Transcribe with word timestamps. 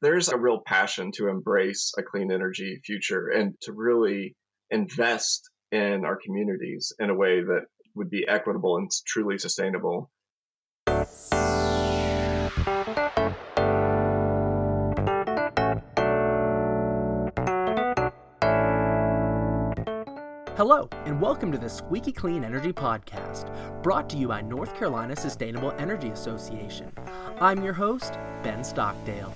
there's 0.00 0.28
a 0.28 0.36
real 0.36 0.60
passion 0.64 1.10
to 1.10 1.26
embrace 1.26 1.92
a 1.98 2.02
clean 2.02 2.30
energy 2.30 2.80
future 2.84 3.28
and 3.28 3.54
to 3.60 3.72
really 3.72 4.36
invest 4.70 5.50
in 5.72 6.04
our 6.04 6.16
communities 6.24 6.92
in 7.00 7.10
a 7.10 7.14
way 7.14 7.40
that 7.40 7.62
would 7.96 8.08
be 8.08 8.24
equitable 8.28 8.76
and 8.76 8.88
truly 9.06 9.38
sustainable. 9.38 10.08
Hello, 20.56 20.88
and 21.06 21.20
welcome 21.20 21.50
to 21.50 21.58
the 21.58 21.68
Squeaky 21.68 22.12
Clean 22.12 22.44
Energy 22.44 22.72
Podcast, 22.72 23.82
brought 23.82 24.08
to 24.10 24.16
you 24.16 24.28
by 24.28 24.42
North 24.42 24.76
Carolina 24.76 25.16
Sustainable 25.16 25.72
Energy 25.78 26.10
Association. 26.10 26.92
I'm 27.40 27.64
your 27.64 27.72
host, 27.72 28.12
Ben 28.44 28.62
Stockdale. 28.62 29.34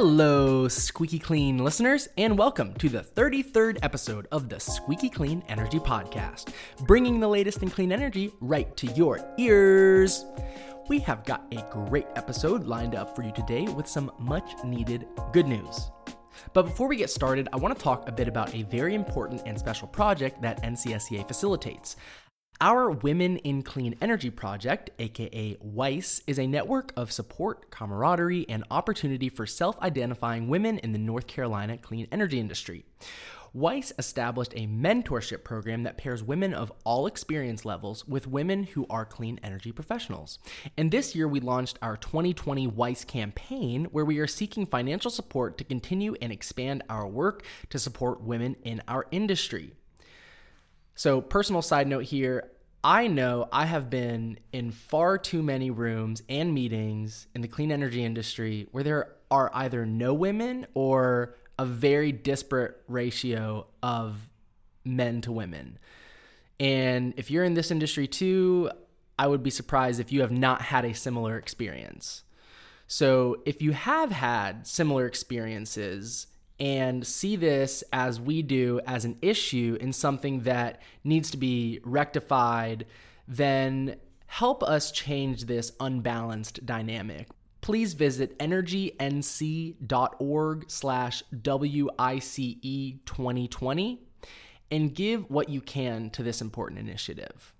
Hello, 0.00 0.68
Squeaky 0.68 1.18
Clean 1.18 1.58
listeners, 1.58 2.08
and 2.16 2.38
welcome 2.38 2.72
to 2.74 2.88
the 2.88 3.00
33rd 3.00 3.78
episode 3.82 4.28
of 4.30 4.48
the 4.48 4.60
Squeaky 4.60 5.10
Clean 5.10 5.42
Energy 5.48 5.80
Podcast, 5.80 6.52
bringing 6.86 7.18
the 7.18 7.26
latest 7.26 7.64
in 7.64 7.68
clean 7.68 7.90
energy 7.90 8.30
right 8.40 8.76
to 8.76 8.86
your 8.92 9.18
ears. 9.38 10.24
We 10.88 11.00
have 11.00 11.24
got 11.24 11.52
a 11.52 11.66
great 11.72 12.06
episode 12.14 12.62
lined 12.62 12.94
up 12.94 13.16
for 13.16 13.24
you 13.24 13.32
today 13.32 13.64
with 13.64 13.88
some 13.88 14.12
much 14.20 14.52
needed 14.62 15.08
good 15.32 15.48
news. 15.48 15.90
But 16.52 16.66
before 16.66 16.86
we 16.86 16.94
get 16.94 17.10
started, 17.10 17.48
I 17.52 17.56
want 17.56 17.76
to 17.76 17.82
talk 17.82 18.08
a 18.08 18.12
bit 18.12 18.28
about 18.28 18.54
a 18.54 18.62
very 18.62 18.94
important 18.94 19.42
and 19.46 19.58
special 19.58 19.88
project 19.88 20.40
that 20.42 20.62
NCSEA 20.62 21.26
facilitates. 21.26 21.96
Our 22.60 22.90
Women 22.90 23.36
in 23.36 23.62
Clean 23.62 23.94
Energy 24.00 24.30
Project, 24.30 24.90
aka 24.98 25.56
WICE, 25.60 26.22
is 26.26 26.40
a 26.40 26.46
network 26.48 26.92
of 26.96 27.12
support, 27.12 27.70
camaraderie, 27.70 28.46
and 28.48 28.64
opportunity 28.68 29.28
for 29.28 29.46
self 29.46 29.80
identifying 29.80 30.48
women 30.48 30.78
in 30.78 30.90
the 30.90 30.98
North 30.98 31.28
Carolina 31.28 31.78
clean 31.78 32.08
energy 32.10 32.40
industry. 32.40 32.84
WICE 33.52 33.92
established 33.96 34.54
a 34.56 34.66
mentorship 34.66 35.44
program 35.44 35.84
that 35.84 35.98
pairs 35.98 36.24
women 36.24 36.52
of 36.52 36.72
all 36.82 37.06
experience 37.06 37.64
levels 37.64 38.08
with 38.08 38.26
women 38.26 38.64
who 38.64 38.86
are 38.90 39.04
clean 39.04 39.38
energy 39.44 39.70
professionals. 39.70 40.40
And 40.76 40.90
this 40.90 41.14
year, 41.14 41.28
we 41.28 41.38
launched 41.38 41.78
our 41.80 41.96
2020 41.96 42.66
WICE 42.66 43.04
campaign, 43.04 43.84
where 43.92 44.04
we 44.04 44.18
are 44.18 44.26
seeking 44.26 44.66
financial 44.66 45.12
support 45.12 45.58
to 45.58 45.64
continue 45.64 46.16
and 46.20 46.32
expand 46.32 46.82
our 46.90 47.06
work 47.06 47.44
to 47.70 47.78
support 47.78 48.20
women 48.20 48.56
in 48.64 48.82
our 48.88 49.06
industry. 49.12 49.74
So, 50.98 51.20
personal 51.20 51.62
side 51.62 51.86
note 51.86 52.02
here 52.02 52.50
I 52.82 53.06
know 53.06 53.48
I 53.52 53.66
have 53.66 53.88
been 53.88 54.40
in 54.52 54.72
far 54.72 55.16
too 55.16 55.44
many 55.44 55.70
rooms 55.70 56.24
and 56.28 56.52
meetings 56.52 57.28
in 57.36 57.40
the 57.40 57.46
clean 57.46 57.70
energy 57.70 58.04
industry 58.04 58.66
where 58.72 58.82
there 58.82 59.12
are 59.30 59.48
either 59.54 59.86
no 59.86 60.12
women 60.12 60.66
or 60.74 61.36
a 61.56 61.64
very 61.64 62.10
disparate 62.10 62.82
ratio 62.88 63.68
of 63.80 64.28
men 64.84 65.20
to 65.20 65.30
women. 65.30 65.78
And 66.58 67.14
if 67.16 67.30
you're 67.30 67.44
in 67.44 67.54
this 67.54 67.70
industry 67.70 68.08
too, 68.08 68.68
I 69.16 69.28
would 69.28 69.44
be 69.44 69.50
surprised 69.50 70.00
if 70.00 70.10
you 70.10 70.22
have 70.22 70.32
not 70.32 70.62
had 70.62 70.84
a 70.84 70.94
similar 70.94 71.38
experience. 71.38 72.24
So, 72.88 73.36
if 73.46 73.62
you 73.62 73.70
have 73.70 74.10
had 74.10 74.66
similar 74.66 75.06
experiences, 75.06 76.26
and 76.60 77.06
see 77.06 77.36
this 77.36 77.84
as 77.92 78.20
we 78.20 78.42
do 78.42 78.80
as 78.86 79.04
an 79.04 79.16
issue 79.22 79.78
in 79.80 79.92
something 79.92 80.40
that 80.40 80.82
needs 81.04 81.30
to 81.30 81.36
be 81.36 81.80
rectified, 81.84 82.86
then 83.26 83.96
help 84.26 84.62
us 84.62 84.90
change 84.90 85.44
this 85.44 85.72
unbalanced 85.80 86.66
dynamic. 86.66 87.28
Please 87.60 87.94
visit 87.94 88.38
energync.org 88.38 89.00
slash 90.70 91.22
WICE 91.44 92.36
2020 93.04 94.00
and 94.70 94.94
give 94.94 95.28
what 95.30 95.48
you 95.48 95.60
can 95.60 96.10
to 96.10 96.22
this 96.22 96.40
important 96.40 96.78
initiative. 96.80 97.52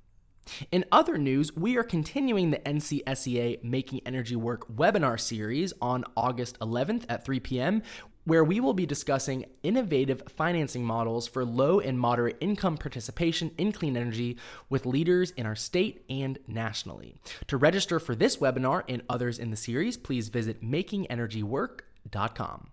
In 0.72 0.84
other 0.90 1.18
news, 1.18 1.54
we 1.54 1.76
are 1.76 1.82
continuing 1.82 2.50
the 2.50 2.58
NCSEA 2.60 3.62
Making 3.62 4.00
Energy 4.06 4.34
Work 4.34 4.66
webinar 4.74 5.20
series 5.20 5.74
on 5.82 6.04
August 6.16 6.58
11th 6.60 7.04
at 7.10 7.22
3 7.24 7.40
p.m 7.40 7.82
where 8.28 8.44
we 8.44 8.60
will 8.60 8.74
be 8.74 8.84
discussing 8.84 9.46
innovative 9.62 10.22
financing 10.28 10.84
models 10.84 11.26
for 11.26 11.46
low 11.46 11.80
and 11.80 11.98
moderate 11.98 12.36
income 12.40 12.76
participation 12.76 13.50
in 13.56 13.72
clean 13.72 13.96
energy 13.96 14.36
with 14.68 14.84
leaders 14.84 15.30
in 15.30 15.46
our 15.46 15.56
state 15.56 16.04
and 16.10 16.38
nationally. 16.46 17.16
To 17.46 17.56
register 17.56 17.98
for 17.98 18.14
this 18.14 18.36
webinar 18.36 18.82
and 18.86 19.00
others 19.08 19.38
in 19.38 19.50
the 19.50 19.56
series, 19.56 19.96
please 19.96 20.28
visit 20.28 20.62
makingenergywork.com. 20.62 22.68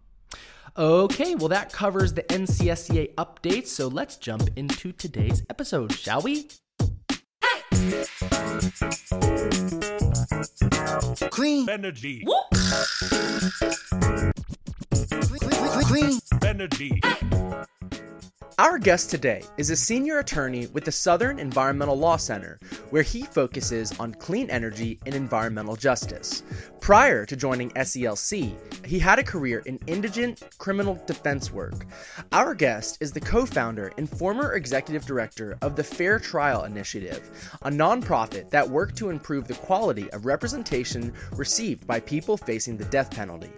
Okay, 0.78 1.36
well, 1.36 1.48
that 1.48 1.72
covers 1.72 2.12
the 2.14 2.24
NCSEA 2.24 3.16
updates, 3.16 3.68
so 3.68 3.88
let's 3.88 4.18
jump 4.18 4.50
into 4.58 4.92
today's 4.92 5.42
episode, 5.50 5.94
shall 5.94 6.22
we? 6.22 6.50
Clean 11.30 11.70
energy. 11.70 12.26
Our 18.58 18.80
guest 18.80 19.10
today 19.10 19.44
is 19.58 19.70
a 19.70 19.76
senior 19.76 20.20
attorney 20.20 20.68
with 20.68 20.86
the 20.86 20.92
Southern 20.92 21.40
Environmental 21.40 21.98
Law 21.98 22.16
Center, 22.16 22.58
where 22.90 23.04
he 23.04 23.24
focuses 23.24 23.98
on 24.00 24.14
clean 24.14 24.50
energy 24.50 24.98
and 25.06 25.14
environmental 25.14 25.76
justice. 25.76 26.42
Prior 26.80 27.26
to 27.26 27.36
joining 27.36 27.72
SELC, 27.72 28.56
he 28.86 28.98
had 28.98 29.20
a 29.20 29.24
career 29.24 29.62
in 29.66 29.78
indigent 29.88 30.42
criminal 30.58 31.02
defense 31.06 31.52
work. 31.52 31.86
Our 32.32 32.54
guest 32.54 32.98
is 33.02 33.12
the 33.12 33.20
co 33.20 33.46
founder 33.46 33.92
and 33.98 34.10
former 34.10 34.54
executive 34.54 35.06
director 35.06 35.58
of 35.62 35.76
the 35.76 35.84
Fair 35.84 36.18
Trial 36.18 36.64
Initiative, 36.64 37.30
a 37.64 37.70
nonprofit 37.70 38.50
that 38.52 38.70
worked 38.70 38.96
to 38.98 39.10
improve 39.10 39.48
the 39.48 39.56
quality 39.56 40.10
of 40.12 40.26
representation 40.26 41.12
received 41.34 41.86
by 41.86 42.00
people 42.00 42.38
facing 42.38 42.78
the 42.78 42.86
death 42.86 43.12
penalty. 43.12 43.52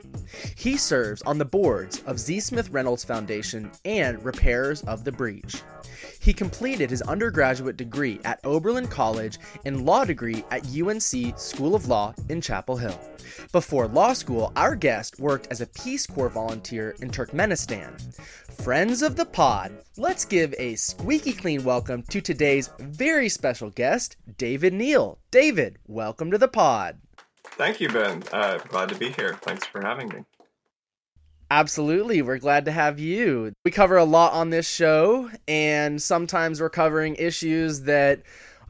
He 0.55 0.75
serves 0.75 1.21
on 1.27 1.37
the 1.37 1.45
boards 1.45 2.01
of 2.07 2.19
Z. 2.19 2.39
Smith 2.39 2.69
Reynolds 2.69 3.03
Foundation 3.03 3.69
and 3.83 4.23
Repairers 4.23 4.81
of 4.83 5.03
the 5.03 5.11
Breach. 5.11 5.61
He 6.21 6.31
completed 6.31 6.89
his 6.89 7.01
undergraduate 7.01 7.75
degree 7.75 8.21
at 8.23 8.39
Oberlin 8.45 8.87
College 8.87 9.37
and 9.65 9.85
law 9.85 10.05
degree 10.05 10.45
at 10.51 10.65
UNC 10.65 11.37
School 11.37 11.75
of 11.75 11.87
Law 11.87 12.13
in 12.29 12.39
Chapel 12.39 12.77
Hill. 12.77 12.99
Before 13.51 13.87
law 13.87 14.13
school, 14.13 14.53
our 14.55 14.73
guest 14.75 15.19
worked 15.19 15.47
as 15.51 15.59
a 15.59 15.67
Peace 15.67 16.07
Corps 16.07 16.29
volunteer 16.29 16.95
in 17.01 17.11
Turkmenistan. 17.11 18.15
Friends 18.63 19.01
of 19.01 19.17
the 19.17 19.25
pod, 19.25 19.73
let's 19.97 20.23
give 20.23 20.55
a 20.57 20.75
squeaky 20.75 21.33
clean 21.33 21.63
welcome 21.65 22.03
to 22.03 22.21
today's 22.21 22.69
very 22.79 23.27
special 23.27 23.69
guest, 23.69 24.15
David 24.37 24.73
Neal. 24.73 25.19
David, 25.29 25.77
welcome 25.87 26.31
to 26.31 26.37
the 26.37 26.47
pod. 26.47 26.99
Thank 27.43 27.81
you, 27.81 27.89
Ben. 27.89 28.23
Uh, 28.31 28.59
glad 28.69 28.89
to 28.89 28.95
be 28.95 29.09
here. 29.11 29.33
Thanks 29.41 29.65
for 29.67 29.81
having 29.81 30.09
me. 30.09 30.23
Absolutely. 31.49 32.21
We're 32.21 32.39
glad 32.39 32.65
to 32.65 32.71
have 32.71 32.99
you. 32.99 33.53
We 33.63 33.71
cover 33.71 33.95
a 33.97 34.03
lot 34.03 34.33
on 34.33 34.49
this 34.49 34.69
show, 34.69 35.29
and 35.47 36.01
sometimes 36.01 36.59
we're 36.59 36.69
covering 36.69 37.15
issues 37.15 37.81
that 37.83 38.23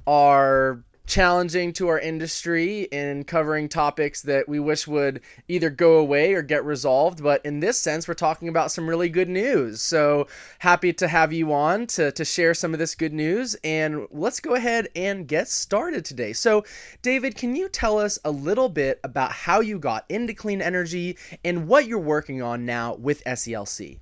are 0.06 0.84
challenging 1.08 1.72
to 1.74 1.88
our 1.88 2.00
industry 2.00 2.84
in 2.92 3.24
covering 3.24 3.70
topics 3.70 4.22
that 4.24 4.48
we 4.48 4.60
wish 4.60 4.86
would 4.86 5.22
either 5.48 5.70
go 5.70 5.98
away 5.98 6.34
or 6.34 6.42
get 6.42 6.64
resolved. 6.66 7.24
But 7.24 7.44
in 7.46 7.62
this 7.62 7.80
sense, 7.80 8.08
we're 8.08 8.14
talking 8.14 8.50
about 8.50 8.72
some 8.72 8.88
really 8.88 9.10
good 9.10 9.30
news. 9.30 9.82
So 9.82 10.28
happy 10.60 10.92
to 10.94 11.08
have 11.08 11.32
you 11.32 11.54
on 11.54 11.88
to, 11.88 12.12
to 12.12 12.26
share 12.26 12.54
some 12.54 12.74
of 12.74 12.80
this 12.80 12.94
good 12.94 13.14
news. 13.14 13.56
And 13.64 14.06
let's 14.12 14.42
go 14.42 14.54
ahead 14.54 14.90
and 14.96 15.28
get 15.28 15.48
started 15.48 16.04
today. 16.04 16.34
So, 16.34 16.66
David, 17.02 17.36
can 17.36 17.56
you 17.56 17.70
tell 17.70 17.98
us 17.98 18.20
a 18.26 18.32
little 18.32 18.70
bit 18.70 19.00
about 19.04 19.32
how 19.32 19.62
you 19.62 19.80
got 19.80 20.06
into 20.10 20.34
clean 20.34 20.62
energy 20.62 21.18
and 21.44 21.68
what 21.68 21.88
you're 21.88 22.00
working 22.00 22.42
on 22.42 22.66
now 22.66 22.96
with 22.96 23.24
SELC? 23.24 24.00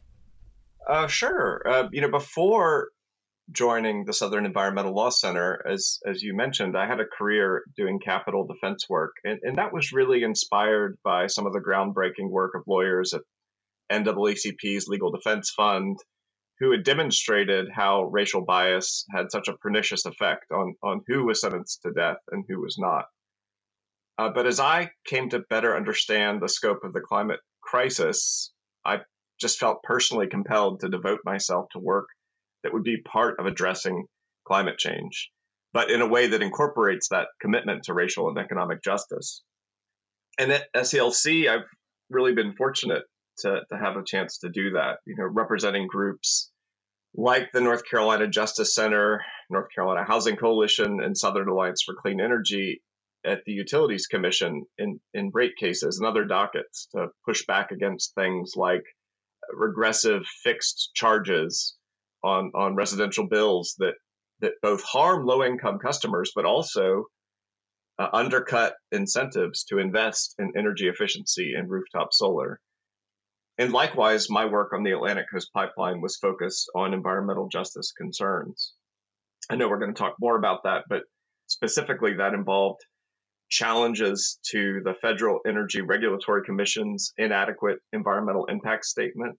Uh, 0.87 1.07
sure. 1.07 1.61
Uh, 1.65 1.87
you 1.91 2.01
know, 2.01 2.09
before 2.09 2.89
joining 3.51 4.05
the 4.05 4.13
Southern 4.13 4.45
Environmental 4.45 4.93
Law 4.93 5.09
Center, 5.09 5.63
as 5.67 5.99
as 6.05 6.21
you 6.21 6.35
mentioned, 6.35 6.77
I 6.77 6.87
had 6.87 6.99
a 6.99 7.05
career 7.05 7.63
doing 7.75 7.99
capital 7.99 8.45
defense 8.45 8.89
work, 8.89 9.13
and, 9.23 9.39
and 9.43 9.57
that 9.57 9.73
was 9.73 9.93
really 9.93 10.23
inspired 10.23 10.97
by 11.03 11.27
some 11.27 11.45
of 11.45 11.53
the 11.53 11.59
groundbreaking 11.59 12.29
work 12.29 12.53
of 12.55 12.63
lawyers 12.67 13.13
at 13.13 13.21
NAACP's 13.91 14.87
Legal 14.87 15.11
Defense 15.11 15.51
Fund, 15.55 15.97
who 16.59 16.71
had 16.71 16.83
demonstrated 16.83 17.69
how 17.71 18.05
racial 18.05 18.43
bias 18.43 19.05
had 19.11 19.31
such 19.31 19.47
a 19.47 19.57
pernicious 19.57 20.05
effect 20.05 20.51
on 20.51 20.75
on 20.81 21.01
who 21.07 21.25
was 21.25 21.41
sentenced 21.41 21.81
to 21.83 21.91
death 21.91 22.17
and 22.31 22.45
who 22.47 22.61
was 22.61 22.77
not. 22.79 23.05
Uh, 24.17 24.29
but 24.29 24.47
as 24.47 24.59
I 24.59 24.91
came 25.05 25.29
to 25.29 25.43
better 25.49 25.75
understand 25.75 26.41
the 26.41 26.49
scope 26.49 26.83
of 26.83 26.93
the 26.93 27.01
climate 27.01 27.41
crisis, 27.61 28.53
I 28.85 29.01
just 29.39 29.59
felt 29.59 29.83
personally 29.83 30.27
compelled 30.27 30.79
to 30.79 30.89
devote 30.89 31.19
myself 31.25 31.67
to 31.73 31.79
work 31.79 32.07
that 32.65 32.73
would 32.73 32.83
be 32.83 32.97
part 32.97 33.39
of 33.39 33.45
addressing 33.45 34.05
climate 34.47 34.79
change, 34.79 35.29
but 35.71 35.91
in 35.91 36.01
a 36.01 36.07
way 36.07 36.25
that 36.25 36.41
incorporates 36.41 37.09
that 37.09 37.27
commitment 37.39 37.83
to 37.83 37.93
racial 37.93 38.27
and 38.27 38.39
economic 38.39 38.83
justice. 38.83 39.43
And 40.39 40.51
at 40.51 40.65
SELC, 40.75 41.47
I've 41.47 41.67
really 42.09 42.33
been 42.33 42.55
fortunate 42.55 43.03
to, 43.39 43.59
to 43.69 43.77
have 43.77 43.97
a 43.97 44.03
chance 44.03 44.39
to 44.39 44.49
do 44.49 44.71
that, 44.71 44.97
you 45.05 45.15
know, 45.15 45.25
representing 45.25 45.85
groups 45.85 46.51
like 47.13 47.51
the 47.53 47.61
North 47.61 47.83
Carolina 47.87 48.27
Justice 48.27 48.73
Center, 48.73 49.23
North 49.51 49.67
Carolina 49.75 50.03
Housing 50.03 50.35
Coalition, 50.35 51.01
and 51.03 51.15
Southern 51.15 51.47
Alliance 51.47 51.83
for 51.85 51.93
Clean 51.93 52.19
Energy 52.19 52.81
at 53.23 53.43
the 53.45 53.51
Utilities 53.51 54.07
Commission 54.07 54.63
in, 54.79 54.99
in 55.13 55.29
rate 55.35 55.55
cases 55.59 55.99
and 55.99 56.07
other 56.07 56.25
dockets 56.25 56.87
to 56.95 57.09
push 57.25 57.45
back 57.45 57.69
against 57.69 58.15
things 58.15 58.53
like 58.55 58.83
regressive 59.53 60.25
fixed 60.43 60.89
charges 60.95 61.75
on, 62.25 62.51
on 62.55 62.75
residential 62.75 63.27
bills 63.27 63.75
that, 63.79 63.93
that 64.41 64.53
both 64.61 64.83
harm 64.83 65.25
low 65.25 65.43
income 65.43 65.79
customers 65.79 66.31
but 66.35 66.45
also 66.45 67.05
uh, 67.97 68.07
undercut 68.11 68.75
incentives 68.91 69.63
to 69.65 69.77
invest 69.79 70.35
in 70.39 70.51
energy 70.57 70.87
efficiency 70.87 71.53
and 71.53 71.69
rooftop 71.69 72.09
solar. 72.11 72.59
And 73.57 73.71
likewise, 73.71 74.29
my 74.29 74.45
work 74.45 74.73
on 74.73 74.83
the 74.83 74.91
Atlantic 74.91 75.27
Coast 75.31 75.49
Pipeline 75.53 76.01
was 76.01 76.17
focused 76.17 76.69
on 76.75 76.93
environmental 76.93 77.47
justice 77.47 77.93
concerns. 77.93 78.73
I 79.49 79.55
know 79.55 79.69
we're 79.69 79.79
going 79.79 79.93
to 79.93 79.97
talk 79.97 80.15
more 80.19 80.35
about 80.35 80.63
that, 80.63 80.83
but 80.89 81.03
specifically, 81.47 82.15
that 82.15 82.33
involved 82.33 82.81
challenges 83.49 84.39
to 84.51 84.81
the 84.83 84.95
Federal 85.01 85.39
Energy 85.47 85.79
Regulatory 85.81 86.43
Commission's 86.43 87.13
inadequate 87.17 87.79
environmental 87.93 88.45
impact 88.47 88.85
statement 88.85 89.37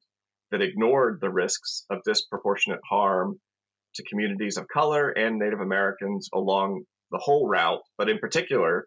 that 0.50 0.62
ignored 0.62 1.18
the 1.20 1.30
risks 1.30 1.84
of 1.90 1.98
disproportionate 2.04 2.80
harm 2.88 3.38
to 3.94 4.04
communities 4.04 4.56
of 4.56 4.68
color 4.68 5.10
and 5.10 5.38
Native 5.38 5.60
Americans 5.60 6.28
along 6.32 6.84
the 7.10 7.18
whole 7.18 7.48
route, 7.48 7.80
but 7.98 8.08
in 8.08 8.18
particular, 8.18 8.86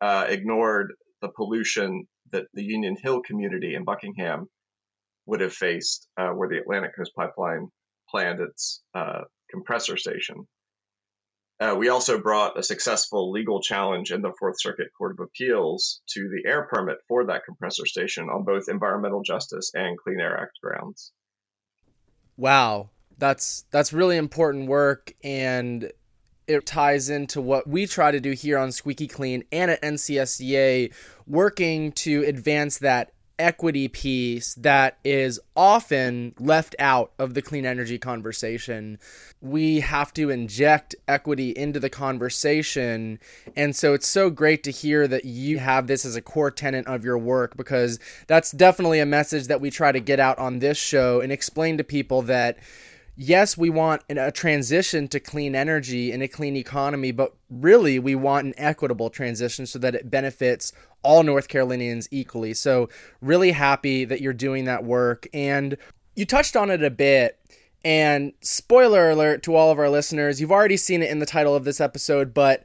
uh, 0.00 0.26
ignored 0.28 0.92
the 1.22 1.28
pollution 1.36 2.04
that 2.32 2.44
the 2.54 2.62
Union 2.62 2.96
Hill 3.02 3.20
community 3.22 3.74
in 3.74 3.84
Buckingham 3.84 4.46
would 5.26 5.40
have 5.40 5.52
faced 5.52 6.08
uh, 6.18 6.30
where 6.30 6.48
the 6.48 6.58
Atlantic 6.58 6.96
Coast 6.96 7.12
Pipeline 7.16 7.68
planned 8.08 8.40
its 8.40 8.82
uh, 8.94 9.22
compressor 9.50 9.96
station. 9.96 10.46
Uh, 11.60 11.74
we 11.76 11.88
also 11.88 12.20
brought 12.20 12.58
a 12.58 12.62
successful 12.62 13.32
legal 13.32 13.60
challenge 13.60 14.12
in 14.12 14.22
the 14.22 14.32
Fourth 14.38 14.60
Circuit 14.60 14.88
Court 14.96 15.12
of 15.12 15.20
Appeals 15.20 16.02
to 16.10 16.28
the 16.28 16.48
air 16.48 16.68
permit 16.70 16.98
for 17.08 17.26
that 17.26 17.44
compressor 17.44 17.84
station 17.84 18.28
on 18.28 18.44
both 18.44 18.68
environmental 18.68 19.22
justice 19.22 19.72
and 19.74 19.98
Clean 19.98 20.20
Air 20.20 20.38
Act 20.38 20.58
grounds. 20.62 21.12
Wow, 22.36 22.90
that's 23.18 23.64
that's 23.72 23.92
really 23.92 24.16
important 24.16 24.68
work, 24.68 25.12
and 25.24 25.90
it 26.46 26.64
ties 26.64 27.10
into 27.10 27.40
what 27.40 27.66
we 27.66 27.86
try 27.86 28.12
to 28.12 28.20
do 28.20 28.30
here 28.30 28.56
on 28.56 28.70
Squeaky 28.70 29.08
Clean 29.08 29.42
and 29.50 29.72
at 29.72 29.82
NCSEA, 29.82 30.94
working 31.26 31.90
to 31.92 32.22
advance 32.22 32.78
that 32.78 33.12
equity 33.38 33.88
piece 33.88 34.54
that 34.54 34.98
is 35.04 35.40
often 35.56 36.34
left 36.38 36.74
out 36.78 37.12
of 37.18 37.34
the 37.34 37.42
clean 37.42 37.64
energy 37.64 37.98
conversation. 37.98 38.98
We 39.40 39.80
have 39.80 40.12
to 40.14 40.30
inject 40.30 40.94
equity 41.06 41.50
into 41.50 41.80
the 41.80 41.90
conversation. 41.90 43.18
And 43.56 43.74
so 43.76 43.94
it's 43.94 44.08
so 44.08 44.30
great 44.30 44.62
to 44.64 44.70
hear 44.70 45.06
that 45.08 45.24
you 45.24 45.58
have 45.58 45.86
this 45.86 46.04
as 46.04 46.16
a 46.16 46.22
core 46.22 46.50
tenet 46.50 46.86
of 46.86 47.04
your 47.04 47.18
work 47.18 47.56
because 47.56 47.98
that's 48.26 48.50
definitely 48.50 49.00
a 49.00 49.06
message 49.06 49.46
that 49.46 49.60
we 49.60 49.70
try 49.70 49.92
to 49.92 50.00
get 50.00 50.20
out 50.20 50.38
on 50.38 50.58
this 50.58 50.78
show 50.78 51.20
and 51.20 51.32
explain 51.32 51.78
to 51.78 51.84
people 51.84 52.22
that 52.22 52.58
yes, 53.18 53.58
we 53.58 53.68
want 53.68 54.02
a 54.08 54.30
transition 54.30 55.08
to 55.08 55.18
clean 55.18 55.54
energy 55.54 56.12
and 56.12 56.22
a 56.22 56.28
clean 56.28 56.56
economy, 56.56 57.10
but 57.10 57.34
really 57.50 57.98
we 57.98 58.14
want 58.14 58.46
an 58.46 58.54
equitable 58.56 59.10
transition 59.10 59.66
so 59.66 59.78
that 59.80 59.94
it 59.94 60.08
benefits 60.08 60.72
all 61.02 61.24
North 61.24 61.48
Carolinians 61.48 62.08
equally. 62.10 62.54
So, 62.54 62.88
really 63.20 63.50
happy 63.50 64.04
that 64.04 64.20
you're 64.20 64.32
doing 64.32 64.64
that 64.64 64.84
work. 64.84 65.26
And 65.34 65.76
you 66.14 66.24
touched 66.24 66.56
on 66.56 66.70
it 66.70 66.82
a 66.82 66.90
bit. 66.90 67.38
And 67.84 68.32
spoiler 68.40 69.10
alert 69.10 69.42
to 69.44 69.54
all 69.54 69.70
of 69.70 69.78
our 69.78 69.88
listeners, 69.88 70.40
you've 70.40 70.52
already 70.52 70.76
seen 70.76 71.02
it 71.02 71.10
in 71.10 71.20
the 71.20 71.26
title 71.26 71.54
of 71.54 71.64
this 71.64 71.80
episode, 71.80 72.34
but 72.34 72.64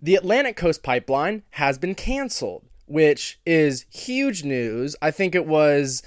the 0.00 0.14
Atlantic 0.14 0.56
Coast 0.56 0.82
Pipeline 0.82 1.42
has 1.50 1.78
been 1.78 1.94
canceled, 1.94 2.64
which 2.86 3.40
is 3.46 3.86
huge 3.90 4.44
news. 4.44 4.94
I 5.00 5.10
think 5.10 5.34
it 5.34 5.46
was 5.46 6.02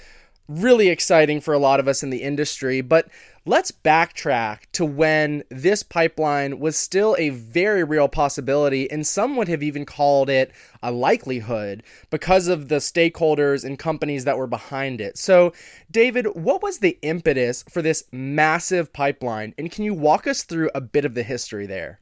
really 0.48 0.88
exciting 0.88 1.40
for 1.40 1.54
a 1.54 1.58
lot 1.58 1.80
of 1.80 1.88
us 1.88 2.04
in 2.04 2.10
the 2.10 2.22
industry. 2.22 2.80
But 2.80 3.08
let's 3.46 3.70
backtrack 3.70 4.62
to 4.72 4.84
when 4.84 5.44
this 5.50 5.82
pipeline 5.82 6.58
was 6.58 6.76
still 6.76 7.16
a 7.18 7.30
very 7.30 7.84
real 7.84 8.08
possibility, 8.08 8.90
and 8.90 9.06
some 9.06 9.36
would 9.36 9.48
have 9.48 9.62
even 9.62 9.86
called 9.86 10.28
it 10.28 10.52
a 10.82 10.90
likelihood 10.90 11.82
because 12.10 12.48
of 12.48 12.68
the 12.68 12.76
stakeholders 12.76 13.64
and 13.64 13.78
companies 13.78 14.24
that 14.24 14.36
were 14.36 14.46
behind 14.46 15.00
it. 15.00 15.16
So, 15.16 15.52
David, 15.90 16.26
what 16.34 16.62
was 16.62 16.78
the 16.78 16.98
impetus 17.02 17.64
for 17.70 17.80
this 17.80 18.04
massive 18.12 18.92
pipeline? 18.92 19.54
And 19.56 19.70
can 19.70 19.84
you 19.84 19.94
walk 19.94 20.26
us 20.26 20.42
through 20.42 20.70
a 20.74 20.80
bit 20.80 21.04
of 21.04 21.14
the 21.14 21.22
history 21.22 21.66
there? 21.66 22.00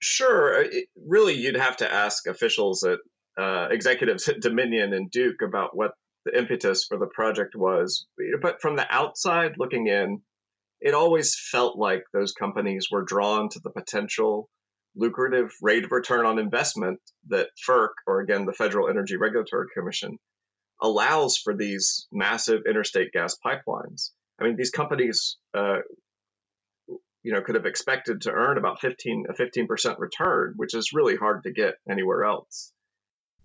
Sure. 0.00 0.62
It, 0.62 0.88
really, 1.06 1.34
you'd 1.34 1.56
have 1.56 1.76
to 1.78 1.92
ask 1.92 2.26
officials 2.26 2.84
at 2.84 2.98
uh, 3.36 3.68
executives 3.70 4.28
at 4.28 4.40
Dominion 4.40 4.92
and 4.92 5.10
Duke 5.10 5.42
about 5.42 5.76
what 5.76 5.92
the 6.24 6.36
impetus 6.36 6.84
for 6.84 6.98
the 6.98 7.06
project 7.06 7.54
was. 7.54 8.06
But 8.40 8.60
from 8.60 8.76
the 8.76 8.86
outside 8.92 9.54
looking 9.58 9.86
in, 9.86 10.22
it 10.80 10.94
always 10.94 11.38
felt 11.50 11.78
like 11.78 12.04
those 12.12 12.32
companies 12.32 12.88
were 12.90 13.04
drawn 13.04 13.48
to 13.50 13.60
the 13.60 13.70
potential 13.70 14.50
lucrative 14.96 15.52
rate 15.60 15.84
of 15.84 15.92
return 15.92 16.26
on 16.26 16.38
investment 16.38 17.00
that 17.28 17.48
FERC, 17.68 17.88
or 18.06 18.20
again, 18.20 18.44
the 18.46 18.52
Federal 18.52 18.88
Energy 18.88 19.16
Regulatory 19.16 19.66
Commission, 19.74 20.18
allows 20.80 21.36
for 21.36 21.54
these 21.56 22.06
massive 22.12 22.62
interstate 22.68 23.12
gas 23.12 23.36
pipelines. 23.44 24.10
I 24.40 24.44
mean, 24.44 24.56
these 24.56 24.70
companies, 24.70 25.36
uh, 25.54 25.78
you 27.22 27.32
know, 27.32 27.40
could 27.40 27.54
have 27.54 27.66
expected 27.66 28.22
to 28.22 28.30
earn 28.30 28.58
about 28.58 28.80
15 28.80 29.26
a 29.28 29.32
15% 29.32 29.98
return, 29.98 30.54
which 30.56 30.74
is 30.74 30.92
really 30.92 31.16
hard 31.16 31.44
to 31.44 31.52
get 31.52 31.74
anywhere 31.88 32.24
else. 32.24 32.72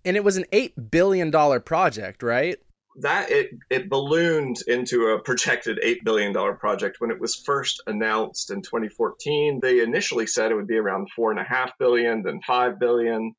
And 0.04 0.16
it 0.16 0.24
was 0.24 0.36
an 0.36 0.44
$8 0.52 0.90
billion 0.90 1.30
project, 1.62 2.22
right? 2.22 2.58
That 2.96 3.30
it, 3.30 3.50
it 3.70 3.88
ballooned 3.88 4.56
into 4.66 5.08
a 5.08 5.22
projected 5.22 5.78
$8 5.82 5.98
billion 6.04 6.32
project. 6.56 6.96
When 6.98 7.10
it 7.10 7.20
was 7.20 7.36
first 7.36 7.82
announced 7.86 8.50
in 8.50 8.62
2014 8.62 9.60
they 9.62 9.80
initially 9.80 10.26
said 10.26 10.50
it 10.50 10.56
would 10.56 10.66
be 10.66 10.78
around 10.78 11.08
four 11.14 11.30
and 11.30 11.40
a 11.40 11.44
half 11.44 11.72
billion 11.78 12.22
then 12.22 12.40
five 12.46 12.78
billion. 12.78 13.34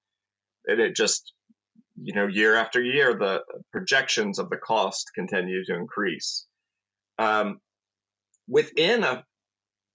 And 0.68 0.80
it 0.80 0.96
just 0.96 1.34
you 2.02 2.14
know 2.14 2.28
year 2.28 2.56
after 2.56 2.82
year 2.82 3.14
the 3.14 3.44
projections 3.72 4.40
of 4.40 4.50
the 4.50 4.58
cost 4.58 5.12
continue 5.14 5.64
to 5.66 5.76
increase. 5.76 6.46
Um, 7.20 7.60
within 8.48 9.04
a 9.04 9.24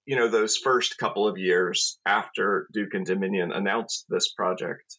you 0.05 0.15
know 0.15 0.29
those 0.29 0.57
first 0.57 0.97
couple 0.97 1.27
of 1.27 1.37
years 1.37 1.99
after 2.05 2.67
duke 2.73 2.93
and 2.93 3.05
dominion 3.05 3.51
announced 3.51 4.05
this 4.09 4.31
project 4.33 4.97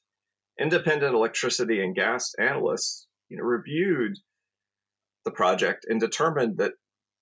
independent 0.60 1.14
electricity 1.14 1.82
and 1.82 1.94
gas 1.94 2.34
analysts 2.38 3.06
you 3.28 3.38
know 3.38 3.44
reviewed 3.44 4.16
the 5.24 5.30
project 5.30 5.86
and 5.88 6.00
determined 6.00 6.58
that 6.58 6.72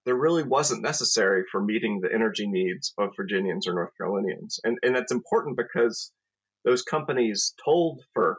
there 0.05 0.17
really 0.17 0.45
wasn't 0.45 0.83
necessary 0.83 1.45
for 1.51 1.63
meeting 1.63 2.01
the 2.01 2.13
energy 2.13 2.47
needs 2.47 2.95
of 2.99 3.11
Virginians 3.17 3.67
or 3.67 3.75
North 3.75 3.91
Carolinians. 3.97 4.61
And, 4.63 4.79
and 4.83 4.97
it's 4.97 5.13
important 5.13 5.57
because 5.57 6.13
those 6.65 6.83
companies 6.83 7.55
told 7.65 8.03
FERC 8.17 8.37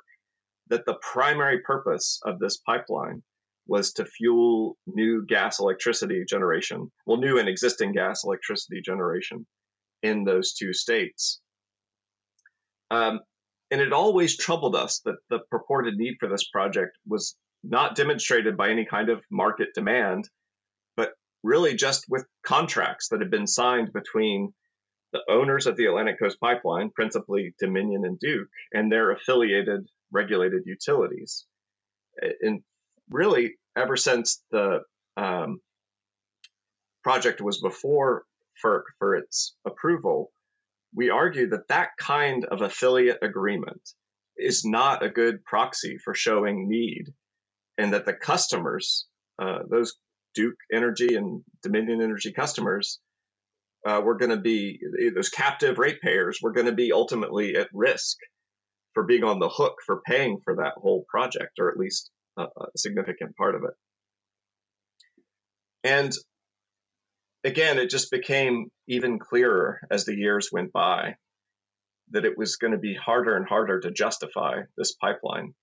that 0.69 0.85
the 0.85 0.97
primary 1.01 1.59
purpose 1.61 2.19
of 2.25 2.39
this 2.39 2.57
pipeline 2.65 3.21
was 3.67 3.91
to 3.93 4.05
fuel 4.05 4.77
new 4.87 5.25
gas 5.25 5.59
electricity 5.59 6.23
generation, 6.27 6.89
well, 7.05 7.17
new 7.17 7.37
and 7.37 7.49
existing 7.49 7.91
gas 7.91 8.23
electricity 8.23 8.81
generation 8.81 9.45
in 10.03 10.23
those 10.23 10.53
two 10.53 10.73
states. 10.73 11.41
Um, 12.91 13.19
and 13.71 13.81
it 13.81 13.91
always 13.91 14.37
troubled 14.37 14.75
us 14.75 15.01
that 15.03 15.17
the 15.29 15.39
purported 15.51 15.95
need 15.97 16.15
for 16.19 16.29
this 16.29 16.47
project 16.47 16.97
was 17.05 17.35
not 17.63 17.95
demonstrated 17.95 18.57
by 18.57 18.69
any 18.69 18.85
kind 18.85 19.09
of 19.09 19.21
market 19.31 19.69
demand, 19.73 20.29
but 20.95 21.11
really 21.43 21.75
just 21.75 22.05
with 22.09 22.25
contracts 22.43 23.09
that 23.09 23.19
had 23.19 23.31
been 23.31 23.47
signed 23.47 23.91
between 23.93 24.53
the 25.13 25.21
owners 25.29 25.67
of 25.67 25.77
the 25.77 25.85
Atlantic 25.85 26.19
Coast 26.19 26.39
Pipeline, 26.39 26.91
principally 26.91 27.53
Dominion 27.59 28.05
and 28.05 28.19
Duke, 28.19 28.49
and 28.73 28.91
their 28.91 29.11
affiliated 29.11 29.87
regulated 30.11 30.63
utilities. 30.65 31.45
And 32.41 32.61
really, 33.09 33.55
ever 33.75 33.95
since 33.95 34.43
the 34.51 34.81
um, 35.15 35.59
project 37.03 37.41
was 37.41 37.61
before 37.61 38.23
FERC 38.63 38.83
for 38.99 39.15
its 39.15 39.55
approval, 39.65 40.31
we 40.93 41.09
argue 41.09 41.49
that 41.49 41.67
that 41.69 41.89
kind 41.99 42.45
of 42.45 42.61
affiliate 42.61 43.19
agreement 43.21 43.81
is 44.37 44.65
not 44.65 45.03
a 45.03 45.09
good 45.09 45.43
proxy 45.45 45.97
for 45.97 46.13
showing 46.13 46.67
need 46.67 47.13
and 47.77 47.93
that 47.93 48.05
the 48.05 48.13
customers 48.13 49.07
uh, 49.39 49.59
those 49.69 49.95
Duke 50.33 50.55
Energy 50.71 51.15
and 51.15 51.43
Dominion 51.63 52.01
Energy 52.01 52.31
customers 52.31 52.99
uh, 53.85 54.01
were 54.03 54.17
going 54.17 54.31
to 54.31 54.37
be 54.37 54.79
those 55.15 55.29
captive 55.29 55.77
ratepayers 55.77 56.39
were 56.41 56.51
going 56.51 56.65
to 56.65 56.73
be 56.73 56.91
ultimately 56.91 57.55
at 57.55 57.69
risk 57.73 58.17
for 58.93 59.03
being 59.03 59.23
on 59.23 59.39
the 59.39 59.49
hook 59.49 59.75
for 59.85 60.01
paying 60.05 60.39
for 60.43 60.55
that 60.55 60.73
whole 60.77 61.05
project, 61.07 61.59
or 61.59 61.71
at 61.71 61.77
least 61.77 62.09
a, 62.37 62.43
a 62.43 62.77
significant 62.77 63.35
part 63.35 63.55
of 63.55 63.63
it. 63.63 63.73
And 65.83 66.11
again, 67.43 67.77
it 67.77 67.89
just 67.89 68.11
became 68.11 68.67
even 68.87 69.19
clearer 69.19 69.79
as 69.89 70.05
the 70.05 70.15
years 70.15 70.49
went 70.51 70.73
by 70.73 71.15
that 72.11 72.25
it 72.25 72.37
was 72.37 72.55
going 72.55 72.73
to 72.73 72.79
be 72.79 72.95
harder 72.95 73.35
and 73.35 73.47
harder 73.47 73.79
to 73.79 73.91
justify 73.91 74.61
this 74.77 74.93
pipeline. 74.93 75.53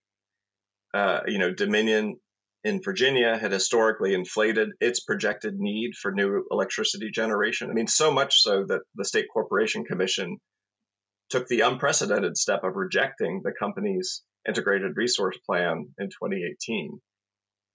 Uh, 0.95 1.21
you 1.27 1.39
know, 1.39 1.53
Dominion 1.53 2.17
in 2.63 2.81
Virginia 2.83 3.37
had 3.37 3.53
historically 3.53 4.15
inflated 4.15 4.71
its 4.81 5.01
projected 5.01 5.55
need 5.59 5.95
for 6.01 6.13
new 6.13 6.45
electricity 6.51 7.11
generation. 7.11 7.69
I 7.69 7.75
mean, 7.75 7.89
so 7.89 8.13
much 8.13 8.41
so 8.41 8.65
that 8.69 8.83
the 8.95 9.05
State 9.05 9.27
Corporation 9.33 9.85
Commission 9.85 10.39
took 11.31 11.49
the 11.49 11.61
unprecedented 11.61 12.37
step 12.37 12.63
of 12.63 12.77
rejecting 12.77 13.43
the 13.43 13.53
company's 13.53 14.23
integrated 14.47 14.97
resource 14.97 15.37
plan 15.45 15.89
in 15.99 16.07
2018 16.07 17.01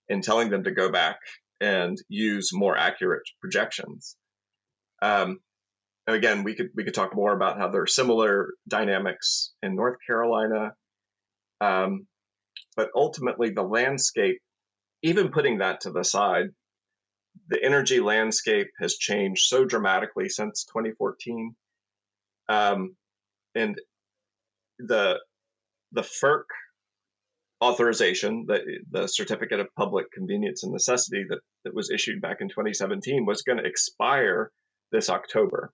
and 0.10 0.24
telling 0.24 0.50
them 0.50 0.64
to 0.64 0.72
go 0.72 0.92
back 0.92 1.18
and 1.62 1.98
use 2.08 2.52
more 2.54 2.78
accurate 2.78 3.28
projections. 3.42 4.16
Um, 5.02 5.40
and 6.08 6.16
again, 6.16 6.44
we 6.44 6.56
could 6.56 6.70
we 6.76 6.84
could 6.84 6.94
talk 6.94 7.14
more 7.14 7.36
about 7.36 7.58
how 7.58 7.70
there 7.70 7.84
are 7.84 7.88
similar 7.88 8.54
dynamics 8.68 9.54
in 9.62 9.76
North 9.76 9.98
Carolina, 10.08 10.72
um, 11.62 12.08
but 12.80 12.92
ultimately 12.96 13.50
the 13.50 13.62
landscape, 13.62 14.40
even 15.04 15.32
putting 15.32 15.58
that 15.58 15.82
to 15.82 15.92
the 15.92 16.02
side, 16.02 16.46
the 17.50 17.62
energy 17.62 18.00
landscape 18.00 18.68
has 18.80 18.96
changed 18.96 19.48
so 19.48 19.66
dramatically 19.66 20.30
since 20.30 20.64
2014, 20.64 21.54
um, 22.48 22.96
and 23.54 23.82
the 24.78 25.20
the 25.92 26.04
FERC 26.04 26.44
authorization, 27.62 28.46
the, 28.48 28.62
the 28.92 29.08
certificate 29.08 29.60
of 29.60 29.68
public 29.76 30.10
convenience 30.14 30.64
and 30.64 30.72
necessity 30.72 31.26
that, 31.28 31.40
that 31.66 31.76
was 31.76 31.92
issued 31.92 32.22
back 32.22 32.38
in 32.40 32.48
2017 32.48 33.26
was 33.26 33.42
going 33.42 33.58
to 33.58 33.66
expire 33.66 34.52
this 34.94 35.10
October 35.10 35.74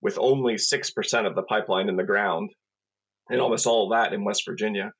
with 0.00 0.16
only 0.16 0.54
6% 0.54 1.26
of 1.26 1.34
the 1.34 1.42
pipeline 1.42 1.88
in 1.88 1.96
the 1.96 2.04
ground 2.04 2.50
and 3.30 3.40
almost 3.40 3.66
all 3.66 3.86
of 3.86 3.98
that 3.98 4.12
in 4.12 4.22
West 4.22 4.44
Virginia. 4.46 4.92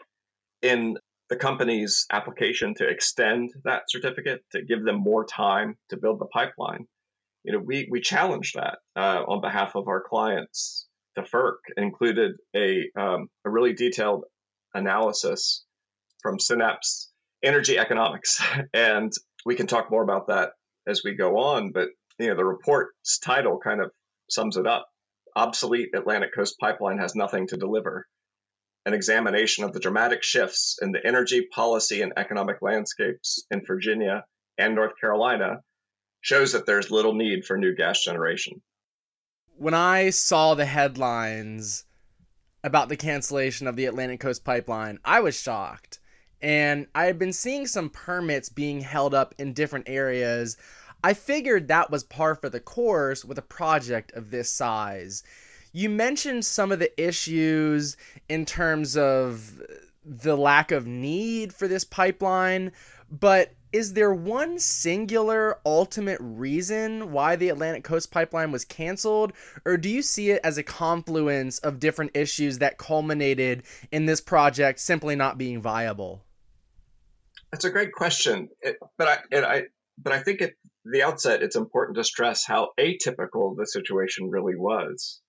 In 0.62 0.96
the 1.28 1.36
company's 1.36 2.06
application 2.12 2.74
to 2.74 2.88
extend 2.88 3.50
that 3.64 3.82
certificate 3.88 4.42
to 4.52 4.62
give 4.62 4.84
them 4.84 4.96
more 4.96 5.24
time 5.24 5.76
to 5.90 5.96
build 5.96 6.20
the 6.20 6.26
pipeline, 6.26 6.86
you 7.44 7.52
know, 7.52 7.58
we, 7.58 7.88
we 7.90 8.00
challenged 8.00 8.56
that 8.56 8.78
uh, 8.96 9.22
on 9.26 9.40
behalf 9.40 9.74
of 9.74 9.88
our 9.88 10.02
clients. 10.02 10.86
The 11.16 11.22
FERC 11.22 11.56
included 11.76 12.32
a, 12.54 12.90
um, 12.98 13.28
a 13.44 13.50
really 13.50 13.72
detailed 13.72 14.24
analysis 14.74 15.64
from 16.22 16.38
Synapse 16.38 17.10
Energy 17.42 17.78
Economics. 17.78 18.42
And 18.74 19.12
we 19.44 19.54
can 19.54 19.66
talk 19.66 19.90
more 19.90 20.02
about 20.02 20.26
that 20.26 20.50
as 20.86 21.02
we 21.04 21.14
go 21.14 21.38
on. 21.38 21.72
But 21.72 21.88
you 22.18 22.28
know, 22.28 22.36
the 22.36 22.44
report's 22.44 23.18
title 23.18 23.58
kind 23.62 23.80
of 23.80 23.90
sums 24.28 24.56
it 24.56 24.66
up. 24.66 24.86
Obsolete 25.36 25.90
Atlantic 25.94 26.34
Coast 26.34 26.56
Pipeline 26.60 26.98
has 26.98 27.14
nothing 27.14 27.46
to 27.48 27.56
deliver. 27.56 28.06
An 28.86 28.94
examination 28.94 29.64
of 29.64 29.72
the 29.72 29.80
dramatic 29.80 30.22
shifts 30.22 30.78
in 30.80 30.92
the 30.92 31.04
energy 31.06 31.46
policy 31.52 32.00
and 32.00 32.12
economic 32.16 32.62
landscapes 32.62 33.44
in 33.50 33.62
Virginia 33.66 34.24
and 34.56 34.74
North 34.74 34.92
Carolina 34.98 35.60
shows 36.20 36.52
that 36.52 36.64
there's 36.64 36.90
little 36.90 37.14
need 37.14 37.44
for 37.44 37.58
new 37.58 37.74
gas 37.74 38.02
generation. 38.02 38.62
When 39.56 39.74
I 39.74 40.10
saw 40.10 40.54
the 40.54 40.66
headlines 40.66 41.84
about 42.64 42.88
the 42.88 42.96
cancellation 42.96 43.66
of 43.66 43.76
the 43.76 43.86
Atlantic 43.86 44.20
Coast 44.20 44.44
Pipeline, 44.44 44.98
I 45.04 45.20
was 45.20 45.38
shocked 45.38 45.98
and 46.42 46.86
I 46.94 47.06
had 47.06 47.18
been 47.18 47.32
seeing 47.32 47.66
some 47.66 47.90
permits 47.90 48.48
being 48.48 48.80
held 48.80 49.14
up 49.14 49.34
in 49.38 49.52
different 49.52 49.88
areas. 49.88 50.56
I 51.02 51.14
figured 51.14 51.68
that 51.68 51.90
was 51.90 52.04
par 52.04 52.34
for 52.34 52.48
the 52.48 52.60
course 52.60 53.24
with 53.24 53.38
a 53.38 53.42
project 53.42 54.12
of 54.12 54.30
this 54.30 54.50
size. 54.50 55.22
You 55.76 55.90
mentioned 55.90 56.46
some 56.46 56.72
of 56.72 56.78
the 56.78 56.90
issues 56.98 57.98
in 58.30 58.46
terms 58.46 58.96
of 58.96 59.60
the 60.06 60.34
lack 60.34 60.72
of 60.72 60.86
need 60.86 61.52
for 61.52 61.68
this 61.68 61.84
pipeline, 61.84 62.72
but 63.10 63.52
is 63.74 63.92
there 63.92 64.14
one 64.14 64.58
singular 64.58 65.58
ultimate 65.66 66.16
reason 66.22 67.12
why 67.12 67.36
the 67.36 67.50
Atlantic 67.50 67.84
Coast 67.84 68.10
Pipeline 68.10 68.52
was 68.52 68.64
canceled, 68.64 69.34
or 69.66 69.76
do 69.76 69.90
you 69.90 70.00
see 70.00 70.30
it 70.30 70.40
as 70.42 70.56
a 70.56 70.62
confluence 70.62 71.58
of 71.58 71.78
different 71.78 72.12
issues 72.14 72.56
that 72.60 72.78
culminated 72.78 73.62
in 73.92 74.06
this 74.06 74.22
project 74.22 74.80
simply 74.80 75.14
not 75.14 75.36
being 75.36 75.60
viable? 75.60 76.22
That's 77.52 77.66
a 77.66 77.70
great 77.70 77.92
question, 77.92 78.48
it, 78.62 78.78
but 78.96 79.08
I 79.30 79.40
I 79.44 79.62
but 79.98 80.14
I 80.14 80.20
think 80.20 80.40
at 80.40 80.54
the 80.86 81.02
outset 81.02 81.42
it's 81.42 81.54
important 81.54 81.98
to 81.98 82.04
stress 82.04 82.46
how 82.46 82.70
atypical 82.80 83.54
the 83.54 83.66
situation 83.66 84.30
really 84.30 84.56
was. 84.56 85.20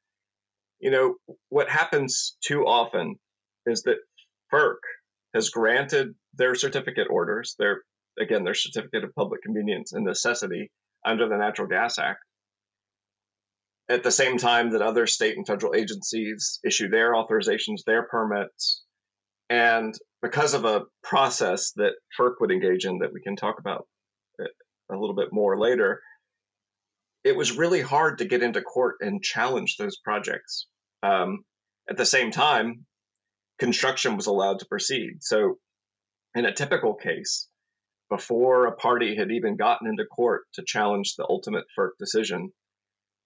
You 0.79 0.91
know 0.91 1.15
what 1.49 1.69
happens 1.69 2.37
too 2.45 2.65
often 2.65 3.15
is 3.65 3.83
that 3.83 3.97
FERC 4.53 4.77
has 5.33 5.49
granted 5.49 6.13
their 6.33 6.55
certificate 6.55 7.07
orders, 7.09 7.55
their 7.59 7.81
again 8.19 8.43
their 8.43 8.53
certificate 8.53 9.03
of 9.03 9.13
public 9.15 9.41
convenience 9.41 9.93
and 9.93 10.05
necessity 10.05 10.71
under 11.05 11.27
the 11.27 11.37
Natural 11.37 11.67
Gas 11.67 11.97
Act. 11.97 12.19
At 13.89 14.03
the 14.03 14.11
same 14.11 14.37
time 14.37 14.71
that 14.71 14.81
other 14.81 15.07
state 15.07 15.37
and 15.37 15.47
federal 15.47 15.73
agencies 15.73 16.59
issue 16.65 16.89
their 16.89 17.13
authorizations, 17.13 17.83
their 17.85 18.03
permits, 18.03 18.83
and 19.49 19.95
because 20.21 20.53
of 20.53 20.65
a 20.65 20.83
process 21.03 21.71
that 21.77 21.93
FERC 22.19 22.33
would 22.41 22.51
engage 22.51 22.85
in 22.85 22.99
that 22.99 23.13
we 23.13 23.21
can 23.21 23.35
talk 23.35 23.59
about 23.59 23.87
uh, 24.41 24.45
a 24.91 24.97
little 24.97 25.15
bit 25.15 25.29
more 25.31 25.57
later, 25.57 26.01
it 27.27 27.35
was 27.35 27.57
really 27.57 27.81
hard 27.81 28.19
to 28.19 28.25
get 28.25 28.41
into 28.41 28.61
court 28.61 28.95
and 29.01 29.21
challenge 29.21 29.75
those 29.77 29.97
projects. 29.97 30.67
Um, 31.03 31.43
at 31.89 31.97
the 31.97 32.05
same 32.05 32.31
time, 32.31 32.85
construction 33.59 34.15
was 34.15 34.27
allowed 34.27 34.59
to 34.59 34.65
proceed. 34.65 35.17
So, 35.21 35.57
in 36.35 36.45
a 36.45 36.53
typical 36.53 36.93
case, 36.93 37.49
before 38.09 38.67
a 38.67 38.75
party 38.75 39.15
had 39.15 39.31
even 39.31 39.57
gotten 39.57 39.87
into 39.87 40.05
court 40.05 40.43
to 40.53 40.63
challenge 40.65 41.15
the 41.15 41.25
ultimate 41.29 41.65
FERC 41.77 41.91
decision, 41.99 42.51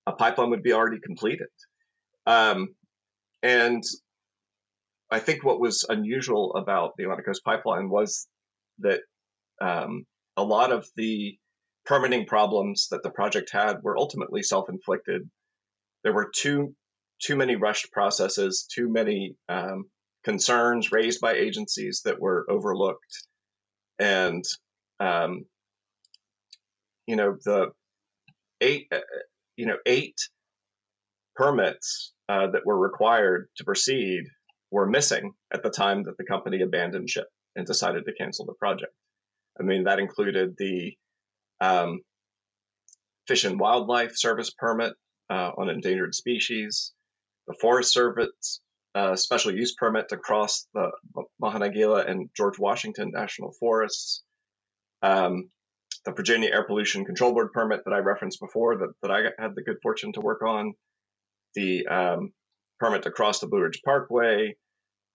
a 0.08 0.14
pipeline 0.14 0.50
would 0.50 0.64
be 0.64 0.74
already 0.74 1.00
completed. 1.00 1.50
Um, 2.26 2.70
and 3.44 3.84
I 5.12 5.20
think 5.20 5.44
what 5.44 5.60
was 5.60 5.86
unusual 5.88 6.56
about 6.56 6.94
the 6.98 7.04
Atlantic 7.04 7.28
Coast 7.28 7.44
Pipeline 7.44 7.90
was 7.90 8.28
that 8.80 9.02
um, 9.62 10.06
a 10.38 10.44
lot 10.44 10.72
of 10.72 10.88
the 10.96 11.38
permitting 11.86 12.26
problems 12.26 12.88
that 12.92 13.04
the 13.04 13.10
project 13.10 13.52
had 13.52 13.78
were 13.84 13.98
ultimately 13.98 14.44
self-inflicted. 14.44 15.30
There 16.04 16.14
were 16.14 16.32
too 16.36 16.76
too 17.22 17.36
many 17.36 17.56
rushed 17.56 17.92
processes, 17.92 18.68
too 18.74 18.90
many 18.90 19.36
um, 19.48 19.86
concerns 20.24 20.92
raised 20.92 21.22
by 21.22 21.34
agencies 21.34 22.02
that 22.06 22.20
were 22.20 22.46
overlooked, 22.50 23.28
and 24.00 24.44
um, 25.00 25.46
you 27.08 27.16
know 27.16 27.36
the 27.46 27.72
eight 28.62 28.88
uh, 28.92 29.00
you 29.56 29.66
know 29.66 29.78
eight 29.86 30.18
permits 31.36 32.14
uh, 32.30 32.48
that 32.48 32.66
were 32.66 32.78
required 32.78 33.50
to 33.58 33.64
proceed 33.64 34.24
were 34.72 34.88
missing 34.88 35.34
at 35.54 35.64
the 35.64 35.70
time 35.70 36.04
that 36.04 36.18
the 36.18 36.24
company 36.24 36.62
abandoned 36.62 37.10
ship 37.10 37.28
and 37.56 37.66
decided 37.66 38.06
to 38.06 38.14
cancel 38.14 38.46
the 38.46 38.54
project. 38.54 38.94
I 39.60 39.64
mean, 39.64 39.84
that 39.84 40.00
included 40.00 40.56
the 40.58 40.96
um, 41.62 42.02
Fish 43.28 43.46
and 43.46 43.60
Wildlife 43.60 44.18
Service 44.18 44.50
permit 44.50 44.94
uh, 45.30 45.52
on 45.58 45.70
endangered 45.70 46.16
species, 46.16 46.92
the 47.48 47.56
Forest 47.62 47.94
Service 47.94 48.60
uh, 48.94 49.16
special 49.16 49.54
use 49.54 49.74
permit 49.76 50.10
to 50.10 50.18
cross 50.18 50.68
the 50.74 50.92
Monongahela 51.40 52.04
and 52.04 52.30
George 52.36 52.60
Washington 52.60 53.12
National 53.14 53.54
Forests, 53.60 54.24
um, 55.02 55.50
the 56.04 56.12
Virginia 56.12 56.50
Air 56.52 56.64
Pollution 56.66 57.06
Control 57.06 57.32
Board 57.32 57.54
permit 57.54 57.82
that 57.86 57.94
I 57.94 58.00
referenced 58.00 58.40
before 58.40 58.78
that, 58.80 58.90
that 59.02 59.12
I 59.12 59.22
had 59.42 59.56
the 59.56 59.64
good 59.64 59.78
fortune 59.82 60.12
to 60.14 60.22
work 60.22 60.42
on, 60.42 60.74
the 61.56 61.88
um, 61.88 62.34
permit 62.80 63.04
to 63.04 63.12
cross 63.12 63.40
the 63.40 63.48
Blue 63.48 63.62
Ridge 63.62 63.82
Parkway, 63.86 64.56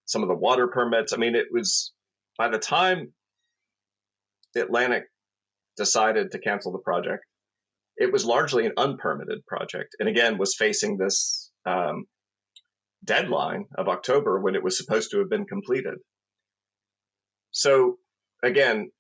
some 0.07 0.23
of 0.23 0.29
the 0.29 0.35
water 0.35 0.69
permits. 0.69 1.13
I 1.13 1.17
mean, 1.17 1.35
it 1.35 1.49
was 1.51 1.93
by 2.39 2.49
the 2.49 2.59
time 2.59 3.13
Atlantic 4.55 5.05
decided 5.77 6.31
to 6.31 6.39
cancel 6.39 6.73
the 6.73 6.79
project, 6.79 7.25
it 7.97 8.13
was 8.13 8.25
largely 8.25 8.67
an 8.67 8.73
unpermitted 8.77 9.45
project, 9.47 9.97
and 9.99 10.09
again 10.09 10.39
was 10.39 10.57
facing 10.57 10.97
this 10.97 11.51
um, 11.65 12.05
deadline 13.05 13.65
of 13.77 13.89
October 13.89 14.41
when 14.41 14.55
it 14.55 14.63
was 14.63 14.77
supposed 14.77 15.11
to 15.11 15.19
have 15.19 15.31
been 15.31 15.47
completed. 15.47 15.99
So, 17.51 17.97
again, 18.43 18.91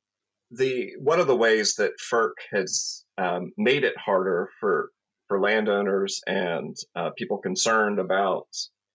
the 0.50 0.92
one 0.98 1.20
of 1.20 1.26
the 1.26 1.36
ways 1.36 1.74
that 1.74 1.92
FERC 2.10 2.32
has 2.52 3.04
um, 3.18 3.52
made 3.56 3.84
it 3.84 3.96
harder 3.98 4.48
for 4.60 4.90
for 5.28 5.40
landowners 5.40 6.20
and 6.26 6.76
uh, 6.94 7.10
people 7.16 7.38
concerned 7.38 7.98
about 7.98 8.46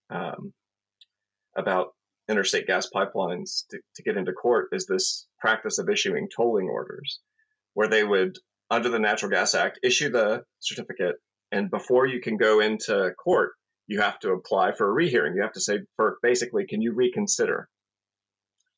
um, 0.10 0.54
about 1.58 1.90
interstate 2.30 2.68
gas 2.68 2.88
pipelines 2.94 3.68
to, 3.70 3.80
to 3.96 4.04
get 4.04 4.18
into 4.18 4.32
court 4.32 4.70
is 4.72 4.86
this 4.86 5.28
practice 5.40 5.78
of 5.78 5.90
issuing 5.90 6.30
tolling 6.34 6.70
orders, 6.70 7.20
where 7.74 7.88
they 7.88 8.04
would, 8.04 8.38
under 8.70 8.90
the 8.90 9.00
Natural 9.00 9.32
Gas 9.32 9.56
Act, 9.56 9.80
issue 9.84 10.10
the 10.10 10.44
certificate, 10.60 11.16
and 11.52 11.70
before 11.70 12.06
you 12.06 12.22
can 12.22 12.38
go 12.38 12.60
into 12.60 13.12
court, 13.24 13.52
you 13.88 14.00
have 14.00 14.20
to 14.20 14.32
apply 14.32 14.74
for 14.74 14.88
a 14.88 14.94
rehearing. 14.94 15.36
You 15.36 15.42
have 15.42 15.54
to 15.54 15.62
say, 15.62 15.80
for 15.98 16.18
basically, 16.22 16.66
can 16.66 16.82
you 16.82 16.94
reconsider? 16.94 17.68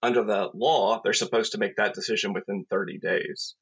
Under 0.02 0.24
the 0.24 0.50
law, 0.54 1.02
they're 1.04 1.14
supposed 1.14 1.54
to 1.54 1.60
make 1.60 1.76
that 1.78 1.94
decision 1.94 2.34
within 2.34 2.66
30 2.70 3.00
days. 3.00 3.56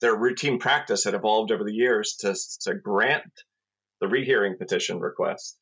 Their 0.00 0.16
routine 0.16 0.58
practice 0.58 1.04
had 1.04 1.14
evolved 1.14 1.52
over 1.52 1.64
the 1.64 1.72
years 1.72 2.16
to, 2.20 2.34
to 2.62 2.74
grant 2.74 3.32
the 4.00 4.08
rehearing 4.08 4.58
petition 4.58 4.98
request 4.98 5.56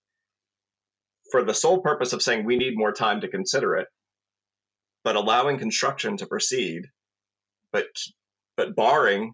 for 1.31 1.45
the 1.45 1.55
sole 1.55 1.81
purpose 1.81 2.13
of 2.13 2.23
saying 2.23 2.45
we 2.45 2.57
need 2.57 2.77
more 2.77 2.93
time 2.93 3.21
to 3.21 3.29
consider 3.29 3.77
it, 3.77 3.89
but 5.05 5.17
allowing 5.17 5.59
construction 5.59 6.17
to 6.17 6.27
proceed, 6.27 6.87
but 7.73 7.87
but 8.61 8.77
barring 8.77 9.33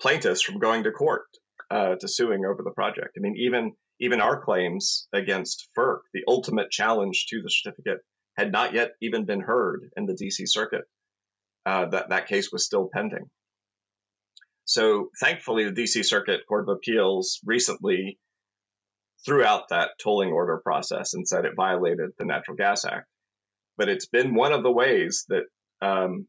plaintiffs 0.00 0.40
from 0.40 0.60
going 0.60 0.84
to 0.84 0.92
court 0.92 1.26
uh, 1.68 1.96
to 1.96 2.06
suing 2.06 2.44
over 2.44 2.62
the 2.62 2.70
project. 2.70 3.16
I 3.16 3.20
mean, 3.20 3.34
even 3.36 3.72
even 3.98 4.20
our 4.20 4.40
claims 4.40 5.08
against 5.12 5.68
FERC, 5.76 5.98
the 6.14 6.22
ultimate 6.28 6.70
challenge 6.70 7.26
to 7.30 7.42
the 7.42 7.50
certificate, 7.50 7.98
had 8.36 8.52
not 8.52 8.72
yet 8.72 8.92
even 9.02 9.26
been 9.26 9.40
heard 9.40 9.90
in 9.96 10.06
the 10.06 10.14
D.C. 10.14 10.46
Circuit. 10.46 10.84
Uh, 11.66 11.86
that 11.86 12.10
that 12.10 12.28
case 12.28 12.52
was 12.52 12.64
still 12.64 12.88
pending. 12.94 13.28
So 14.64 15.10
thankfully, 15.20 15.64
the 15.64 15.72
D.C. 15.72 16.04
Circuit 16.04 16.42
Court 16.48 16.68
of 16.68 16.76
Appeals 16.76 17.40
recently 17.44 18.20
threw 19.26 19.44
out 19.44 19.70
that 19.70 19.90
tolling 20.00 20.30
order 20.30 20.60
process 20.64 21.14
and 21.14 21.26
said 21.26 21.44
it 21.44 21.56
violated 21.56 22.10
the 22.16 22.24
Natural 22.24 22.56
Gas 22.56 22.84
Act. 22.84 23.08
But 23.76 23.88
it's 23.88 24.06
been 24.06 24.36
one 24.36 24.52
of 24.52 24.62
the 24.62 24.70
ways 24.70 25.24
that 25.28 25.44
um, 25.82 26.26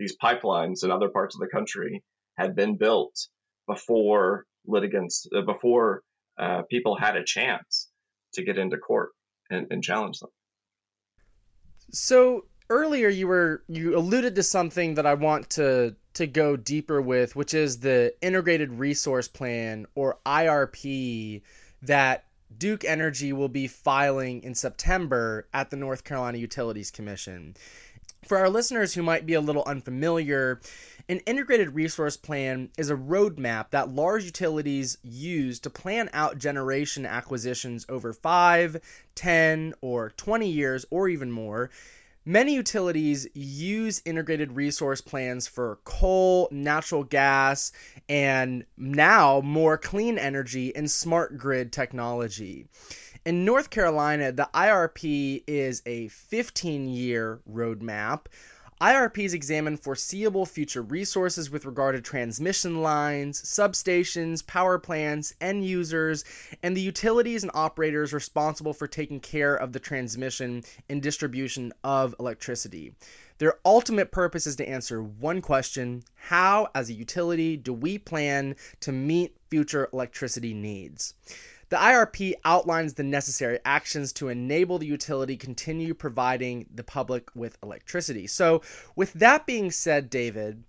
these 0.00 0.16
pipelines 0.16 0.82
in 0.82 0.90
other 0.90 1.10
parts 1.10 1.36
of 1.36 1.40
the 1.40 1.46
country 1.46 2.02
had 2.36 2.56
been 2.56 2.76
built 2.76 3.28
before 3.68 4.46
litigants, 4.66 5.28
uh, 5.36 5.42
before 5.42 6.02
uh, 6.38 6.62
people 6.70 6.96
had 6.96 7.16
a 7.16 7.22
chance 7.22 7.88
to 8.32 8.42
get 8.42 8.58
into 8.58 8.78
court 8.78 9.10
and, 9.50 9.66
and 9.70 9.84
challenge 9.84 10.18
them. 10.18 10.30
So 11.92 12.46
earlier 12.70 13.08
you 13.08 13.28
were 13.28 13.62
you 13.68 13.96
alluded 13.96 14.36
to 14.36 14.42
something 14.42 14.94
that 14.94 15.04
I 15.04 15.14
want 15.14 15.50
to 15.50 15.94
to 16.14 16.26
go 16.26 16.56
deeper 16.56 17.00
with, 17.00 17.36
which 17.36 17.52
is 17.52 17.80
the 17.80 18.14
integrated 18.22 18.72
resource 18.72 19.28
plan 19.28 19.86
or 19.94 20.18
IRP 20.24 21.42
that 21.82 22.24
Duke 22.56 22.84
Energy 22.84 23.32
will 23.32 23.48
be 23.48 23.66
filing 23.68 24.42
in 24.42 24.54
September 24.54 25.46
at 25.52 25.70
the 25.70 25.76
North 25.76 26.04
Carolina 26.04 26.38
Utilities 26.38 26.90
Commission. 26.90 27.54
For 28.24 28.36
our 28.38 28.50
listeners 28.50 28.94
who 28.94 29.02
might 29.02 29.26
be 29.26 29.34
a 29.34 29.40
little 29.40 29.64
unfamiliar, 29.66 30.60
an 31.08 31.20
integrated 31.20 31.74
resource 31.74 32.16
plan 32.16 32.70
is 32.76 32.90
a 32.90 32.94
roadmap 32.94 33.70
that 33.70 33.90
large 33.90 34.24
utilities 34.24 34.98
use 35.02 35.58
to 35.60 35.70
plan 35.70 36.10
out 36.12 36.38
generation 36.38 37.06
acquisitions 37.06 37.86
over 37.88 38.12
5, 38.12 38.80
10, 39.14 39.74
or 39.80 40.10
20 40.10 40.48
years, 40.48 40.84
or 40.90 41.08
even 41.08 41.32
more 41.32 41.70
Many 42.26 42.54
utilities 42.54 43.26
use 43.32 44.02
integrated 44.04 44.52
resource 44.52 45.00
plans 45.00 45.48
for 45.48 45.78
coal, 45.84 46.48
natural 46.50 47.02
gas, 47.02 47.72
and 48.10 48.66
now 48.76 49.40
more 49.40 49.78
clean 49.78 50.18
energy 50.18 50.76
and 50.76 50.90
smart 50.90 51.38
grid 51.38 51.72
technology. 51.72 52.66
In 53.26 53.44
North 53.44 53.68
Carolina, 53.68 54.32
the 54.32 54.48
IRP 54.54 55.44
is 55.46 55.82
a 55.84 56.08
15 56.08 56.88
year 56.88 57.40
roadmap 57.50 58.26
IRPs 58.80 59.34
examine 59.34 59.76
foreseeable 59.76 60.46
future 60.46 60.80
resources 60.80 61.50
with 61.50 61.66
regard 61.66 61.94
to 61.94 62.00
transmission 62.00 62.80
lines, 62.80 63.42
substations, 63.42 64.46
power 64.46 64.78
plants, 64.78 65.34
end 65.42 65.66
users, 65.66 66.24
and 66.62 66.74
the 66.74 66.80
utilities 66.80 67.42
and 67.42 67.50
operators 67.52 68.14
responsible 68.14 68.72
for 68.72 68.86
taking 68.86 69.20
care 69.20 69.54
of 69.54 69.74
the 69.74 69.80
transmission 69.80 70.62
and 70.88 71.02
distribution 71.02 71.74
of 71.84 72.14
electricity. 72.18 72.94
Their 73.36 73.58
ultimate 73.66 74.12
purpose 74.12 74.46
is 74.46 74.56
to 74.56 74.68
answer 74.68 75.02
one 75.02 75.42
question 75.42 76.02
How, 76.14 76.68
as 76.74 76.88
a 76.88 76.94
utility, 76.94 77.58
do 77.58 77.74
we 77.74 77.98
plan 77.98 78.56
to 78.80 78.92
meet 78.92 79.36
future 79.50 79.90
electricity 79.92 80.54
needs? 80.54 81.12
The 81.70 81.76
IRP 81.76 82.34
outlines 82.44 82.94
the 82.94 83.04
necessary 83.04 83.60
actions 83.64 84.12
to 84.14 84.28
enable 84.28 84.78
the 84.78 84.86
utility 84.86 85.36
continue 85.36 85.94
providing 85.94 86.66
the 86.74 86.82
public 86.82 87.30
with 87.36 87.56
electricity. 87.62 88.26
So, 88.26 88.62
with 88.96 89.12
that 89.12 89.46
being 89.46 89.70
said, 89.70 90.10
David, 90.10 90.64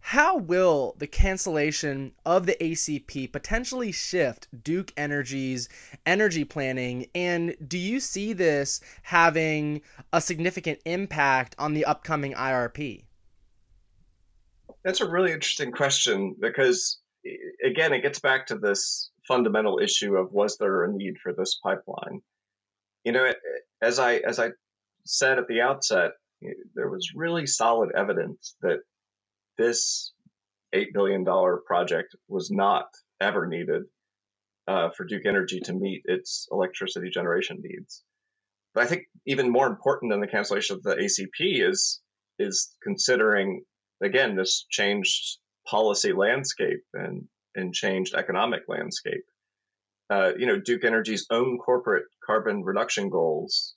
how 0.00 0.36
will 0.36 0.96
the 0.98 1.06
cancellation 1.06 2.12
of 2.26 2.44
the 2.44 2.56
ACP 2.60 3.32
potentially 3.32 3.90
shift 3.90 4.48
Duke 4.62 4.92
Energy's 4.98 5.70
energy 6.04 6.44
planning? 6.44 7.06
And 7.14 7.56
do 7.66 7.78
you 7.78 7.98
see 7.98 8.34
this 8.34 8.80
having 9.02 9.80
a 10.12 10.20
significant 10.20 10.78
impact 10.84 11.54
on 11.58 11.72
the 11.72 11.86
upcoming 11.86 12.34
IRP? 12.34 13.04
That's 14.84 15.00
a 15.00 15.08
really 15.08 15.32
interesting 15.32 15.72
question 15.72 16.36
because, 16.38 16.98
again, 17.64 17.94
it 17.94 18.02
gets 18.02 18.20
back 18.20 18.46
to 18.48 18.58
this 18.58 19.10
fundamental 19.26 19.78
issue 19.78 20.16
of 20.16 20.32
was 20.32 20.56
there 20.58 20.84
a 20.84 20.92
need 20.92 21.14
for 21.22 21.32
this 21.32 21.58
pipeline? 21.62 22.20
You 23.04 23.12
know, 23.12 23.32
as 23.82 23.98
I 23.98 24.16
as 24.16 24.38
I 24.38 24.50
said 25.04 25.38
at 25.38 25.48
the 25.48 25.60
outset, 25.60 26.12
there 26.74 26.88
was 26.88 27.12
really 27.14 27.46
solid 27.46 27.90
evidence 27.94 28.56
that 28.62 28.80
this 29.58 30.12
eight 30.72 30.92
billion 30.92 31.24
dollar 31.24 31.58
project 31.66 32.14
was 32.28 32.50
not 32.50 32.86
ever 33.20 33.46
needed 33.46 33.82
uh, 34.66 34.90
for 34.90 35.04
Duke 35.04 35.26
Energy 35.26 35.60
to 35.60 35.72
meet 35.72 36.02
its 36.04 36.48
electricity 36.50 37.10
generation 37.10 37.58
needs. 37.62 38.02
But 38.74 38.84
I 38.84 38.86
think 38.86 39.04
even 39.26 39.50
more 39.50 39.66
important 39.66 40.10
than 40.10 40.20
the 40.20 40.26
cancellation 40.26 40.76
of 40.76 40.82
the 40.82 40.96
ACP 40.96 41.68
is 41.68 42.00
is 42.38 42.74
considering 42.82 43.62
again 44.02 44.34
this 44.34 44.66
changed 44.70 45.38
policy 45.66 46.12
landscape 46.12 46.82
and 46.94 47.26
and 47.54 47.74
changed 47.74 48.14
economic 48.14 48.62
landscape. 48.68 49.24
Uh, 50.10 50.32
you 50.36 50.46
know, 50.46 50.60
Duke 50.60 50.84
Energy's 50.84 51.26
own 51.30 51.58
corporate 51.58 52.04
carbon 52.24 52.62
reduction 52.62 53.08
goals 53.08 53.74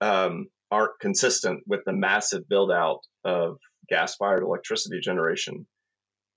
um, 0.00 0.46
aren't 0.70 0.98
consistent 1.00 1.62
with 1.66 1.80
the 1.84 1.92
massive 1.92 2.48
build 2.48 2.70
out 2.70 3.00
of 3.24 3.58
gas 3.88 4.14
fired 4.16 4.42
electricity 4.42 5.00
generation 5.00 5.66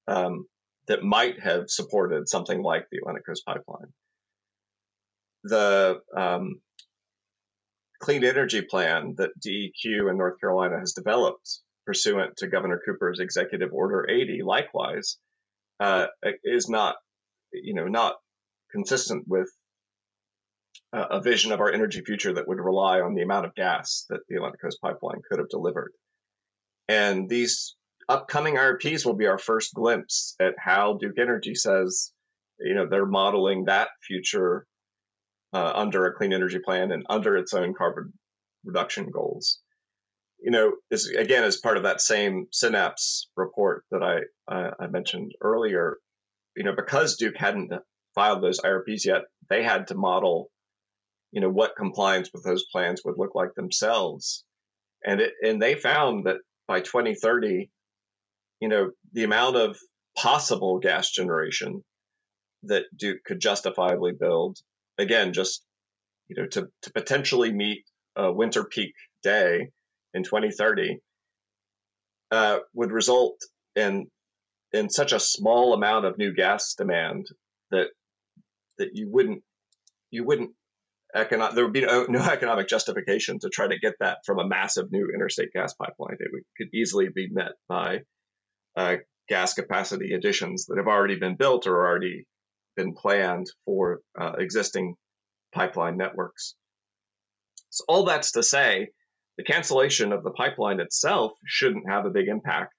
um, 0.07 0.45
that 0.87 1.03
might 1.03 1.39
have 1.39 1.69
supported 1.69 2.27
something 2.27 2.63
like 2.63 2.87
the 2.91 2.97
Atlantic 2.97 3.25
Coast 3.25 3.45
Pipeline. 3.45 3.93
The 5.43 5.99
um, 6.15 6.61
clean 7.99 8.23
energy 8.23 8.61
plan 8.61 9.15
that 9.17 9.31
DEQ 9.39 10.09
in 10.09 10.17
North 10.17 10.39
Carolina 10.39 10.79
has 10.79 10.93
developed 10.93 11.59
pursuant 11.85 12.37
to 12.37 12.47
Governor 12.47 12.81
Cooper's 12.85 13.19
Executive 13.19 13.71
Order 13.73 14.07
80, 14.09 14.43
likewise, 14.43 15.17
uh, 15.81 16.05
is 16.43 16.69
not, 16.69 16.95
you 17.51 17.73
know, 17.73 17.87
not 17.87 18.15
consistent 18.71 19.25
with 19.27 19.49
a 20.93 21.21
vision 21.21 21.51
of 21.51 21.61
our 21.61 21.71
energy 21.71 22.01
future 22.01 22.33
that 22.33 22.47
would 22.47 22.59
rely 22.59 22.99
on 22.99 23.15
the 23.15 23.21
amount 23.21 23.45
of 23.45 23.55
gas 23.55 24.05
that 24.09 24.19
the 24.27 24.35
Atlantic 24.35 24.61
Coast 24.61 24.79
Pipeline 24.81 25.21
could 25.27 25.39
have 25.39 25.49
delivered. 25.49 25.91
And 26.87 27.29
these 27.29 27.75
upcoming 28.09 28.55
IRPs 28.55 29.05
will 29.05 29.15
be 29.15 29.27
our 29.27 29.37
first 29.37 29.73
glimpse 29.73 30.35
at 30.39 30.53
how 30.57 30.97
Duke 30.99 31.17
Energy 31.17 31.55
says, 31.55 32.11
you 32.59 32.75
know, 32.75 32.87
they're 32.89 33.05
modeling 33.05 33.65
that 33.65 33.89
future 34.05 34.65
uh, 35.53 35.71
under 35.73 36.05
a 36.05 36.13
clean 36.13 36.33
energy 36.33 36.59
plan 36.59 36.91
and 36.91 37.05
under 37.09 37.37
its 37.37 37.53
own 37.53 37.73
carbon 37.73 38.13
reduction 38.65 39.09
goals. 39.09 39.59
You 40.41 40.51
know, 40.51 40.73
is 40.89 41.07
again 41.07 41.43
as 41.43 41.57
part 41.57 41.77
of 41.77 41.83
that 41.83 42.01
same 42.01 42.47
synapse 42.51 43.29
report 43.35 43.85
that 43.91 44.01
I 44.01 44.21
uh, 44.51 44.71
I 44.79 44.87
mentioned 44.87 45.33
earlier. 45.41 45.97
You 46.55 46.63
know, 46.63 46.75
because 46.75 47.15
Duke 47.15 47.37
hadn't 47.37 47.71
filed 48.13 48.43
those 48.43 48.59
IRPs 48.59 49.05
yet, 49.05 49.23
they 49.49 49.63
had 49.63 49.87
to 49.87 49.95
model, 49.95 50.49
you 51.31 51.41
know, 51.41 51.49
what 51.49 51.75
compliance 51.77 52.29
with 52.33 52.43
those 52.43 52.65
plans 52.71 53.01
would 53.05 53.17
look 53.17 53.35
like 53.35 53.53
themselves. 53.55 54.43
And 55.05 55.21
it, 55.21 55.33
and 55.41 55.61
they 55.61 55.75
found 55.75 56.25
that 56.25 56.37
by 56.67 56.81
2030, 56.81 57.69
you 58.59 58.67
know, 58.67 58.91
the 59.13 59.23
amount 59.23 59.55
of 59.55 59.77
possible 60.17 60.79
gas 60.79 61.11
generation 61.11 61.83
that 62.63 62.83
Duke 62.95 63.23
could 63.25 63.39
justifiably 63.39 64.11
build, 64.11 64.59
again, 64.97 65.33
just, 65.33 65.63
you 66.27 66.35
know, 66.35 66.47
to, 66.47 66.67
to 66.83 66.91
potentially 66.93 67.51
meet 67.51 67.83
a 68.15 68.31
winter 68.31 68.63
peak 68.63 68.93
day 69.23 69.69
in 70.13 70.23
2030 70.23 70.99
uh, 72.31 72.59
would 72.73 72.91
result 72.91 73.39
in 73.75 74.07
in 74.73 74.89
such 74.89 75.11
a 75.11 75.19
small 75.19 75.73
amount 75.73 76.05
of 76.05 76.17
new 76.17 76.33
gas 76.33 76.75
demand 76.75 77.27
that 77.71 77.87
that 78.77 78.89
you 78.93 79.09
wouldn't 79.09 79.43
you 80.09 80.23
wouldn't 80.23 80.51
there 81.13 81.63
would 81.63 81.73
be 81.73 81.81
no, 81.81 82.05
no, 82.09 82.21
economic 82.21 82.67
justification 82.67 83.39
to 83.39 83.49
try 83.49 83.67
to 83.67 83.77
get 83.79 83.95
that 83.99 84.19
from 84.25 84.39
a 84.39 84.47
massive 84.47 84.91
new 84.91 85.09
interstate 85.13 85.51
gas 85.51 85.73
pipeline. 85.73 86.15
It 86.19 86.29
would, 86.31 86.43
could 86.57 86.73
easily 86.73 87.09
be 87.13 87.27
met 87.29 87.53
by 87.67 87.99
uh, 88.77 88.95
gas 89.27 89.53
capacity 89.53 90.13
additions 90.13 90.65
that 90.67 90.77
have 90.77 90.87
already 90.87 91.15
been 91.15 91.35
built 91.35 91.67
or 91.67 91.85
already 91.85 92.25
been 92.75 92.93
planned 92.93 93.47
for 93.65 93.99
uh, 94.19 94.33
existing 94.37 94.95
pipeline 95.53 95.97
networks. 95.97 96.55
So 97.69 97.83
all 97.87 98.05
that's 98.05 98.31
to 98.33 98.43
say, 98.43 98.89
the 99.41 99.53
cancellation 99.53 100.13
of 100.13 100.23
the 100.23 100.29
pipeline 100.31 100.79
itself 100.79 101.31
shouldn't 101.47 101.89
have 101.89 102.05
a 102.05 102.11
big 102.11 102.27
impact 102.27 102.75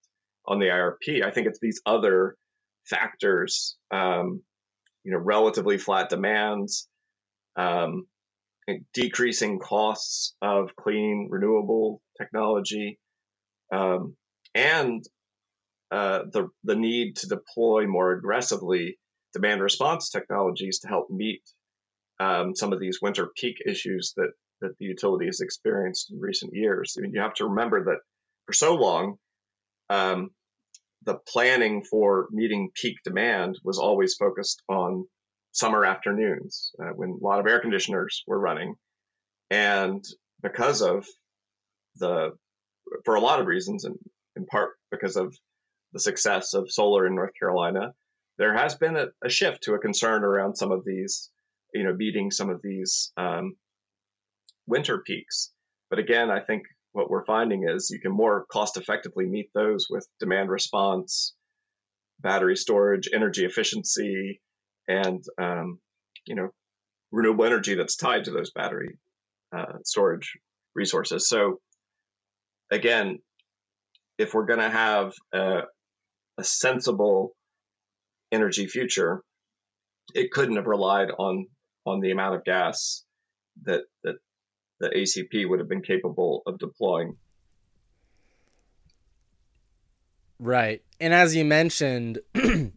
on 0.47 0.61
the 0.61 0.67
IRP. 0.67 1.25
I 1.25 1.31
think 1.33 1.49
it's 1.49 1.59
these 1.59 1.83
other 1.87 2.37
factors, 2.85 3.77
um, 3.91 4.41
you 5.03 5.11
know, 5.11 5.19
relatively 5.19 5.77
flat 5.77 6.09
demands, 6.09 6.89
um, 7.57 8.07
decreasing 8.95 9.59
costs 9.59 10.37
of 10.41 10.77
clean 10.77 11.29
renewable 11.33 12.01
technology, 12.17 13.01
um, 13.73 14.15
and 14.55 15.05
uh, 15.91 16.21
the 16.33 16.49
the 16.63 16.77
need 16.77 17.17
to 17.17 17.27
deploy 17.27 17.89
more 17.89 18.13
aggressively 18.13 18.99
demand 19.33 19.61
response 19.61 20.11
technologies 20.11 20.79
to 20.79 20.89
help 20.89 21.11
meet 21.11 21.43
um, 22.21 22.55
some 22.55 22.73
of 22.73 22.79
these 22.79 23.01
winter 23.03 23.31
peak 23.37 23.57
issues 23.67 24.13
that 24.17 24.31
that 24.63 24.79
the 24.79 24.87
utility 24.87 25.27
has 25.27 25.41
experienced 25.41 26.11
in 26.11 26.19
recent 26.19 26.55
years. 26.55 26.97
I 26.97 27.03
mean, 27.03 27.13
you 27.13 27.21
have 27.21 27.35
to 27.35 27.47
remember 27.47 27.85
that 27.85 27.99
for 28.47 28.53
so 28.53 28.75
long, 28.75 29.17
um, 29.91 30.31
the 31.05 31.19
planning 31.29 31.85
for 31.85 32.29
meeting 32.31 32.71
peak 32.75 32.97
demand 33.05 33.59
was 33.65 33.79
always 33.79 34.15
focused 34.15 34.63
on 34.69 35.05
summer 35.53 35.85
afternoons 35.85 36.73
uh, 36.81 36.93
when 36.95 37.11
a 37.11 37.25
lot 37.25 37.41
of 37.41 37.47
air 37.47 37.61
conditioners 37.61 38.23
were 38.27 38.39
running, 38.39 38.75
and 39.51 40.03
because 40.43 40.81
of 40.81 41.07
the 41.97 42.31
for 43.05 43.15
a 43.17 43.21
lot 43.21 43.41
of 43.41 43.47
reasons, 43.47 43.85
and 43.85 43.97
in 44.37 44.47
part 44.47 44.71
because 44.91 45.17
of 45.17 45.37
the 45.93 46.01
success 46.01 46.55
of 46.55 46.73
solar 46.73 47.07
in 47.07 47.15
North 47.15 47.33
Carolina, 47.39 47.93
there 48.39 48.57
has 48.57 48.75
been 48.75 48.97
a, 48.97 49.07
a 49.25 49.29
shift 49.29 49.63
to 49.65 49.75
a 49.75 49.79
concern 49.79 50.25
around 50.25 50.57
some 50.57 50.73
of 50.73 50.85
these, 50.85 51.31
you 51.75 51.85
know, 51.85 51.95
meeting 51.95 52.31
some 52.31 52.49
of 52.49 52.61
these 52.63 53.13
um, 53.17 53.57
winter 54.67 54.99
peaks. 54.99 55.53
But 55.91 55.99
again, 55.99 56.31
I 56.31 56.41
think 56.41 56.63
what 56.93 57.11
we're 57.11 57.25
finding 57.25 57.69
is 57.69 57.91
you 57.91 58.01
can 58.01 58.13
more 58.13 58.47
cost 58.51 58.77
effectively 58.77 59.27
meet 59.27 59.51
those 59.55 59.87
with 59.91 60.07
demand 60.21 60.51
response, 60.51 61.35
battery 62.21 62.57
storage, 62.57 63.09
energy 63.13 63.45
efficiency, 63.45 64.41
and 64.89 65.23
um, 65.41 65.79
you 66.27 66.35
know 66.35 66.51
renewable 67.11 67.45
energy 67.45 67.75
that's 67.75 67.97
tied 67.97 68.25
to 68.25 68.31
those 68.31 68.51
battery 68.53 68.99
uh, 69.57 69.79
storage 69.85 70.33
resources. 70.75 71.29
So 71.29 71.61
again, 72.71 73.19
if 74.19 74.35
we're 74.35 74.47
going 74.47 74.61
to 74.61 74.71
have 74.71 75.13
a, 75.33 75.63
a 76.39 76.45
sensible 76.45 77.35
energy 78.31 78.67
future, 78.67 79.23
it 80.15 80.31
couldn't 80.31 80.57
have 80.57 80.67
relied 80.67 81.11
on 81.19 81.47
on 81.85 82.01
the 82.01 82.11
amount 82.11 82.37
of 82.37 82.45
gas 82.45 83.05
that 83.65 83.83
that 84.05 84.17
the 84.83 84.91
ACP 84.91 85.49
would 85.49 85.61
have 85.61 85.69
been 85.69 85.81
capable 85.81 86.43
of 86.45 86.59
deploying. 86.59 87.17
Right. 90.39 90.83
And 91.01 91.15
as 91.15 91.37
you 91.37 91.45
mentioned, 91.45 92.19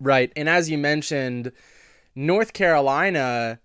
right. 0.00 0.32
And 0.34 0.48
as 0.48 0.70
you 0.70 0.78
mentioned, 0.78 1.52
North 2.14 2.54
Carolina 2.54 3.60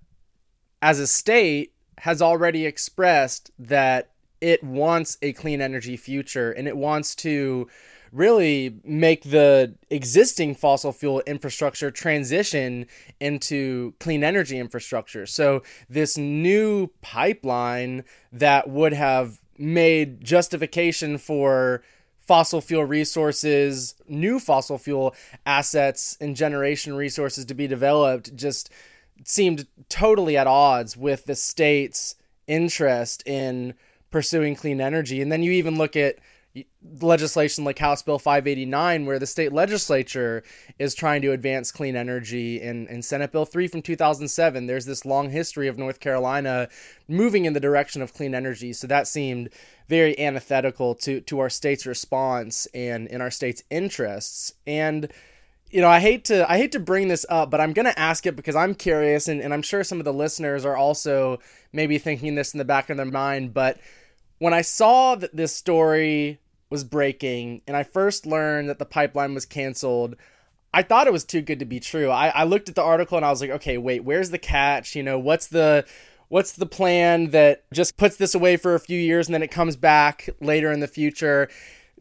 as 0.82 1.00
a 1.00 1.08
state 1.08 1.74
has 2.00 2.22
already 2.22 2.66
expressed 2.66 3.50
that 3.58 4.12
it 4.42 4.62
wants 4.62 5.18
a 5.22 5.32
clean 5.32 5.62
energy 5.62 5.96
future 5.96 6.52
and 6.52 6.68
it 6.68 6.76
wants 6.76 7.16
to 7.16 7.70
really 8.14 8.80
make 8.84 9.24
the 9.24 9.74
existing 9.90 10.54
fossil 10.56 10.94
fuel 10.94 11.22
infrastructure 11.26 11.90
transition 11.90 12.86
into 13.20 13.94
clean 14.00 14.24
energy 14.24 14.60
infrastructure. 14.60 15.26
So, 15.26 15.64
this 15.90 16.18
new 16.18 16.88
pipeline 17.02 18.04
that 18.32 18.70
would 18.70 18.94
have 18.94 19.40
made 19.58 20.24
justification 20.24 21.18
for 21.18 21.84
fossil 22.20 22.62
fuel 22.62 22.86
resources, 22.86 23.96
new 24.08 24.40
fossil 24.40 24.78
fuel 24.78 25.16
assets, 25.46 26.18
and 26.22 26.36
generation 26.36 26.94
resources 26.94 27.46
to 27.46 27.54
be 27.54 27.68
developed 27.68 28.36
just 28.36 28.70
seemed 29.26 29.68
totally 29.90 30.38
at 30.38 30.48
odds 30.48 30.96
with 30.96 31.26
the 31.26 31.36
state's 31.36 32.16
interest 32.48 33.24
in 33.26 33.74
pursuing 34.12 34.56
clean 34.56 34.80
energy. 34.80 35.22
And 35.22 35.32
then 35.32 35.44
you 35.44 35.52
even 35.54 35.78
look 35.78 35.96
at 35.96 36.18
legislation 36.92 37.64
like 37.64 37.80
House 37.80 38.04
Bill 38.04 38.20
589, 38.20 39.06
where 39.06 39.18
the 39.18 39.26
state 39.26 39.52
legislature 39.52 40.44
is 40.78 40.94
trying 40.94 41.22
to 41.24 41.32
advance 41.32 41.72
clean 41.72 41.96
energy, 41.96 42.62
and, 42.62 42.88
and 42.88 43.04
Senate 43.04 43.32
Bill 43.32 43.46
3 43.46 43.68
from 43.68 43.82
2007. 43.82 44.68
There's 44.68 44.86
this 44.86 45.06
long 45.06 45.32
history 45.32 45.68
of 45.68 45.78
North 45.78 46.00
Carolina 46.00 46.70
moving 47.08 47.46
in 47.46 47.54
the 47.54 47.60
direction 47.60 48.02
of 48.02 48.14
clean 48.14 48.36
energy. 48.36 48.72
So 48.74 48.86
that 48.88 49.08
seemed 49.08 49.50
very 49.88 50.18
antithetical 50.20 50.96
to, 50.96 51.22
to 51.22 51.40
our 51.40 51.50
state's 51.50 51.86
response 51.86 52.68
and 52.74 53.08
in 53.08 53.22
our 53.22 53.32
state's 53.32 53.64
interests. 53.70 54.54
And 54.68 55.12
you 55.72 55.82
know, 55.82 55.90
I 55.90 56.00
hate 56.00 56.26
to 56.26 56.50
I 56.50 56.58
hate 56.58 56.72
to 56.74 56.80
bring 56.80 57.08
this 57.08 57.26
up, 57.30 57.50
but 57.50 57.60
I'm 57.60 57.74
gonna 57.74 57.96
ask 57.98 58.28
it 58.28 58.36
because 58.36 58.56
I'm 58.56 58.76
curious 58.76 59.28
and, 59.28 59.42
and 59.42 59.52
I'm 59.52 59.64
sure 59.64 59.84
some 59.84 59.98
of 59.98 60.06
the 60.06 60.14
listeners 60.14 60.66
are 60.66 60.78
also 60.78 61.40
maybe 61.72 61.98
thinking 61.98 62.36
this 62.36 62.54
in 62.54 62.60
the 62.60 62.66
back 62.66 62.92
of 62.92 62.98
their 62.98 63.08
mind. 63.08 63.56
But 63.56 63.80
when 64.38 64.54
I 64.54 64.62
saw 64.62 65.16
that 65.16 65.36
this 65.36 65.56
story 65.56 66.40
was 66.74 66.84
breaking 66.84 67.62
and 67.68 67.78
I 67.78 67.84
first 67.84 68.26
learned 68.26 68.68
that 68.68 68.80
the 68.80 68.86
pipeline 68.86 69.36
was 69.36 69.46
canceled, 69.46 70.16
I 70.74 70.82
thought 70.82 71.06
it 71.06 71.14
was 71.14 71.24
too 71.24 71.42
good 71.42 71.60
to 71.60 71.66
be 71.66 71.80
true. 71.80 72.10
I, 72.10 72.30
I 72.30 72.44
looked 72.46 72.68
at 72.68 72.74
the 72.74 72.82
article 72.82 73.16
and 73.16 73.24
I 73.24 73.30
was 73.30 73.42
like, 73.42 73.52
okay, 73.52 73.78
wait, 73.78 74.04
where's 74.04 74.32
the 74.32 74.40
catch? 74.40 74.96
You 74.96 75.04
know, 75.04 75.20
what's 75.20 75.46
the 75.48 75.86
what's 76.30 76.54
the 76.54 76.66
plan 76.66 77.30
that 77.30 77.64
just 77.72 77.96
puts 77.96 78.16
this 78.18 78.34
away 78.34 78.58
for 78.58 78.74
a 78.74 78.80
few 78.80 79.00
years 79.00 79.28
and 79.28 79.36
then 79.36 79.44
it 79.44 79.52
comes 79.52 79.76
back 79.76 80.30
later 80.42 80.72
in 80.72 80.80
the 80.80 80.88
future? 80.88 81.48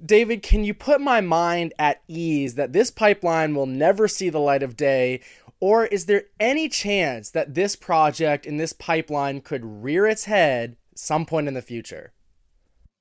David, 0.03 0.43
can 0.43 0.65
you 0.65 0.73
put 0.73 1.03
my 1.03 1.21
mind 1.21 1.75
at 1.79 2.01
ease 2.09 2.55
that 2.55 2.73
this 2.73 2.91
pipeline 2.91 3.55
will 3.55 3.67
never 3.67 4.09
see 4.09 4.31
the 4.31 4.41
light 4.41 4.63
of 4.63 4.75
day? 4.75 5.21
Or 5.61 5.85
is 5.85 6.07
there 6.07 6.25
any 6.41 6.71
chance 6.71 7.29
that 7.31 7.55
this 7.55 7.77
project 7.77 8.47
and 8.47 8.59
this 8.59 8.73
pipeline 8.73 9.43
could 9.43 9.85
rear 9.85 10.07
its 10.07 10.25
head 10.25 10.77
some 10.97 11.27
point 11.27 11.47
in 11.47 11.53
the 11.53 11.61
future? 11.61 12.15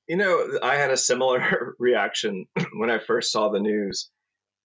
You 0.08 0.16
know, 0.16 0.58
I 0.62 0.74
had 0.76 0.90
a 0.90 0.96
similar 0.96 1.74
reaction 1.78 2.46
when 2.74 2.90
I 2.90 2.98
first 2.98 3.32
saw 3.32 3.50
the 3.50 3.60
news. 3.60 4.10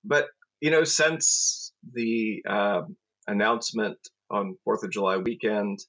But, 0.03 0.27
you 0.61 0.71
know, 0.71 0.83
since 0.83 1.71
the 1.93 2.43
uh, 2.47 2.81
announcement 3.27 3.97
on 4.29 4.57
4th 4.67 4.83
of 4.83 4.91
July 4.91 5.17
weekend, 5.17 5.79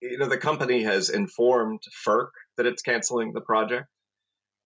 you 0.00 0.18
know, 0.18 0.28
the 0.28 0.38
company 0.38 0.82
has 0.82 1.10
informed 1.10 1.80
FERC 2.06 2.28
that 2.56 2.66
it's 2.66 2.82
canceling 2.82 3.32
the 3.32 3.40
project. 3.40 3.86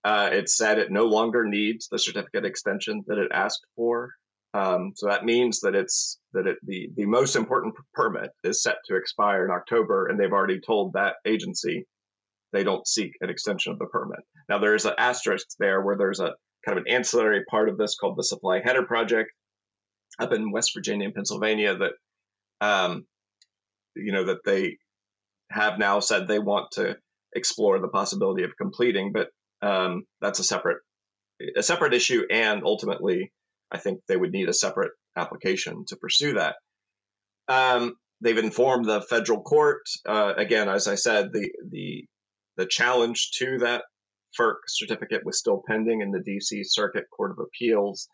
Uh, 0.04 0.31
it 0.33 0.48
said 0.48 0.78
it 0.78 0.90
no 0.90 1.04
longer 1.04 1.44
needs 1.44 1.88
the 1.88 1.98
certificate 1.98 2.44
extension 2.44 3.04
that 3.07 3.18
it 3.18 3.31
asked 3.33 3.66
for. 3.76 4.12
Um, 4.54 4.92
so 4.94 5.07
that 5.09 5.24
means 5.24 5.61
that 5.61 5.74
it's 5.74 6.18
that 6.33 6.46
it, 6.46 6.57
the 6.62 6.88
the 6.96 7.04
most 7.04 7.37
important 7.37 7.74
permit 7.92 8.31
is 8.44 8.62
set 8.62 8.76
to 8.87 8.96
expire 8.96 9.44
in 9.44 9.50
October, 9.50 10.07
and 10.07 10.18
they've 10.18 10.33
already 10.33 10.61
told 10.61 10.94
that 10.94 11.16
agency 11.26 11.87
they 12.52 12.64
don't 12.64 12.87
seek 12.87 13.12
an 13.20 13.30
extension 13.30 13.72
of 13.72 13.78
the 13.78 13.87
permit. 13.87 14.20
Now, 14.48 14.58
there's 14.58 14.84
an 14.84 14.94
asterisk 14.98 15.46
there 15.58 15.82
where 15.82 15.96
there's 15.96 16.20
a 16.20 16.32
kind 16.64 16.78
of 16.78 16.84
an 16.87 16.92
ancillary 16.92 17.44
part 17.50 17.68
of 17.68 17.78
this 17.78 17.96
called 17.96 18.16
the 18.16 18.24
Supply 18.24 18.61
Header 18.64 18.84
Project 18.84 19.30
up 20.18 20.32
in 20.32 20.50
West 20.50 20.72
Virginia 20.74 21.06
and 21.06 21.14
Pennsylvania 21.14 21.76
that, 21.76 21.92
um, 22.61 23.06
you 23.94 24.12
know, 24.12 24.24
that 24.24 24.44
they 24.44 24.78
have 25.50 25.78
now 25.78 26.00
said 26.00 26.26
they 26.26 26.38
want 26.38 26.70
to 26.72 26.96
explore 27.34 27.78
the 27.78 27.88
possibility 27.88 28.44
of 28.44 28.56
completing, 28.56 29.12
but 29.12 29.28
um, 29.62 30.04
that's 30.20 30.38
a 30.38 30.44
separate 30.44 30.78
a 31.56 31.62
separate 31.62 31.94
issue, 31.94 32.24
and 32.30 32.62
ultimately, 32.64 33.32
I 33.70 33.78
think 33.78 34.00
they 34.08 34.16
would 34.16 34.32
need 34.32 34.48
a 34.48 34.52
separate 34.52 34.90
application 35.16 35.84
to 35.87 35.96
pursue 35.96 36.34
that. 36.34 36.56
Um, 37.46 37.94
they've 38.20 38.37
informed 38.37 38.87
the 38.87 39.02
federal 39.02 39.42
court. 39.42 39.82
Uh, 40.06 40.34
again, 40.37 40.68
as 40.68 40.88
I 40.88 40.96
said, 40.96 41.32
the 41.32 41.48
the 41.70 42.04
the 42.59 42.66
challenge 42.66 43.31
to 43.38 43.57
that 43.59 43.85
FERC 44.38 44.57
certificate 44.66 45.25
was 45.25 45.38
still 45.38 45.62
pending 45.66 46.03
in 46.03 46.11
the 46.11 46.18
DC 46.18 46.66
Circuit 46.66 47.05
Court 47.16 47.31
of 47.31 47.38
Appeals. 47.38 48.09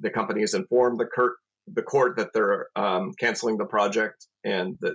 The 0.00 0.10
company 0.10 0.40
has 0.40 0.54
informed 0.54 0.98
the, 0.98 1.06
court, 1.06 1.34
the 1.72 1.82
court 1.82 2.16
that 2.16 2.30
they're 2.34 2.66
um, 2.74 3.12
canceling 3.20 3.58
the 3.58 3.66
project 3.66 4.26
and 4.44 4.76
that 4.80 4.94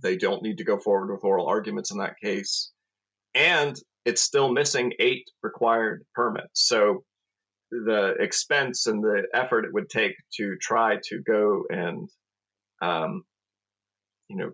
they 0.00 0.16
don't 0.16 0.42
need 0.42 0.58
to 0.58 0.64
go 0.64 0.78
forward 0.78 1.10
with 1.10 1.24
oral 1.24 1.48
arguments 1.48 1.90
in 1.90 1.98
that 1.98 2.14
case. 2.22 2.70
and 3.34 3.76
it's 4.04 4.22
still 4.22 4.52
missing 4.52 4.92
eight 5.00 5.24
required 5.42 6.04
permits. 6.14 6.68
So 6.68 7.02
the 7.72 8.14
expense 8.20 8.86
and 8.86 9.02
the 9.02 9.24
effort 9.34 9.64
it 9.64 9.74
would 9.74 9.88
take 9.88 10.14
to 10.36 10.56
try 10.60 10.98
to 11.08 11.20
go 11.26 11.64
and 11.68 12.08
um, 12.80 13.24
you 14.28 14.36
know 14.36 14.52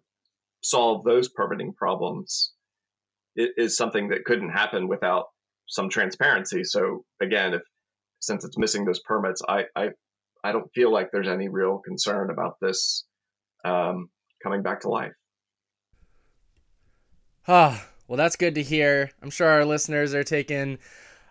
solve 0.62 1.04
those 1.04 1.28
permitting 1.28 1.74
problems 1.74 2.52
is 3.36 3.76
something 3.76 4.08
that 4.08 4.24
couldn't 4.24 4.50
happen 4.50 4.88
without 4.88 5.26
some 5.66 5.88
transparency. 5.88 6.64
So 6.64 7.04
again, 7.20 7.54
if 7.54 7.62
since 8.20 8.44
it's 8.44 8.58
missing 8.58 8.84
those 8.84 9.00
permits, 9.00 9.42
I 9.48 9.64
I, 9.76 9.88
I 10.44 10.52
don't 10.52 10.70
feel 10.74 10.92
like 10.92 11.10
there's 11.12 11.28
any 11.28 11.48
real 11.48 11.78
concern 11.78 12.30
about 12.30 12.56
this 12.60 13.04
um, 13.64 14.08
coming 14.42 14.62
back 14.62 14.80
to 14.80 14.88
life. 14.88 15.12
Ah, 17.48 17.86
well, 18.06 18.16
that's 18.16 18.36
good 18.36 18.54
to 18.54 18.62
hear. 18.62 19.10
I'm 19.22 19.30
sure 19.30 19.48
our 19.48 19.64
listeners 19.64 20.14
are 20.14 20.24
taking 20.24 20.78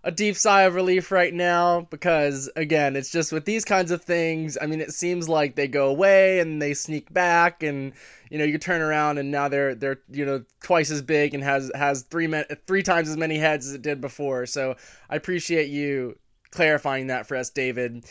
a 0.04 0.12
deep 0.12 0.36
sigh 0.36 0.64
of 0.64 0.74
relief 0.74 1.12
right 1.12 1.34
now 1.34 1.82
because 1.92 2.50
again 2.56 2.96
it's 2.96 3.12
just 3.12 3.32
with 3.32 3.46
these 3.46 3.64
kinds 3.64 3.92
of 3.92 4.02
things 4.02 4.58
i 4.62 4.66
mean 4.66 4.82
it 4.82 4.92
seems 4.92 5.30
like 5.30 5.56
they 5.56 5.68
go 5.68 5.88
away 5.88 6.40
and 6.40 6.62
they 6.62 6.74
sneak 6.74 7.14
back 7.14 7.62
and 7.62 7.94
you 8.30 8.38
know 8.38 8.44
you 8.44 8.58
turn 8.58 8.82
around 8.82 9.18
and 9.18 9.30
now 9.30 9.48
they're 9.48 9.76
they're 9.76 10.00
you 10.10 10.26
know 10.26 10.44
twice 10.64 10.90
as 10.90 11.02
big 11.02 11.34
and 11.34 11.44
has 11.44 11.72
has 11.76 12.04
three 12.04 12.28
men, 12.28 12.46
three 12.66 12.82
times 12.82 13.10
as 13.10 13.18
many 13.18 13.38
heads 13.38 13.68
as 13.68 13.74
it 13.74 13.82
did 13.82 14.02
before. 14.02 14.46
So 14.46 14.76
i 15.10 15.16
appreciate 15.16 15.70
you 15.70 16.18
clarifying 16.52 17.08
that 17.08 17.28
for 17.28 17.38
us 17.38 17.50
david. 17.50 18.06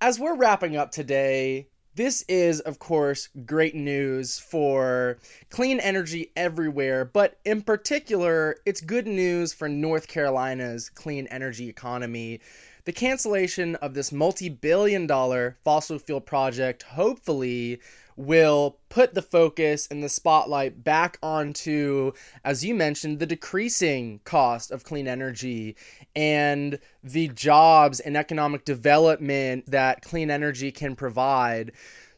As 0.00 0.20
we're 0.20 0.36
wrapping 0.36 0.76
up 0.76 0.92
today 0.92 1.68
this 1.96 2.24
is, 2.28 2.60
of 2.60 2.78
course, 2.78 3.28
great 3.46 3.74
news 3.74 4.38
for 4.38 5.18
clean 5.50 5.78
energy 5.80 6.32
everywhere, 6.36 7.04
but 7.04 7.38
in 7.44 7.62
particular, 7.62 8.56
it's 8.66 8.80
good 8.80 9.06
news 9.06 9.52
for 9.52 9.68
North 9.68 10.08
Carolina's 10.08 10.88
clean 10.88 11.26
energy 11.28 11.68
economy. 11.68 12.40
The 12.84 12.92
cancellation 12.92 13.76
of 13.76 13.94
this 13.94 14.12
multi 14.12 14.48
billion 14.48 15.06
dollar 15.06 15.56
fossil 15.64 15.98
fuel 15.98 16.20
project 16.20 16.82
hopefully 16.82 17.80
will 18.16 18.78
put 18.88 19.14
the 19.14 19.22
focus 19.22 19.88
and 19.90 20.02
the 20.02 20.08
spotlight 20.08 20.84
back 20.84 21.18
onto, 21.22 22.12
as 22.44 22.64
you 22.64 22.74
mentioned, 22.74 23.18
the 23.18 23.26
decreasing 23.26 24.20
cost 24.24 24.70
of 24.70 24.84
clean 24.84 25.08
energy 25.08 25.76
and 26.14 26.78
the 27.02 27.28
jobs 27.28 28.00
and 28.00 28.16
economic 28.16 28.64
development 28.64 29.70
that 29.70 30.02
clean 30.02 30.30
energy 30.30 30.70
can 30.70 30.94
provide. 30.94 31.72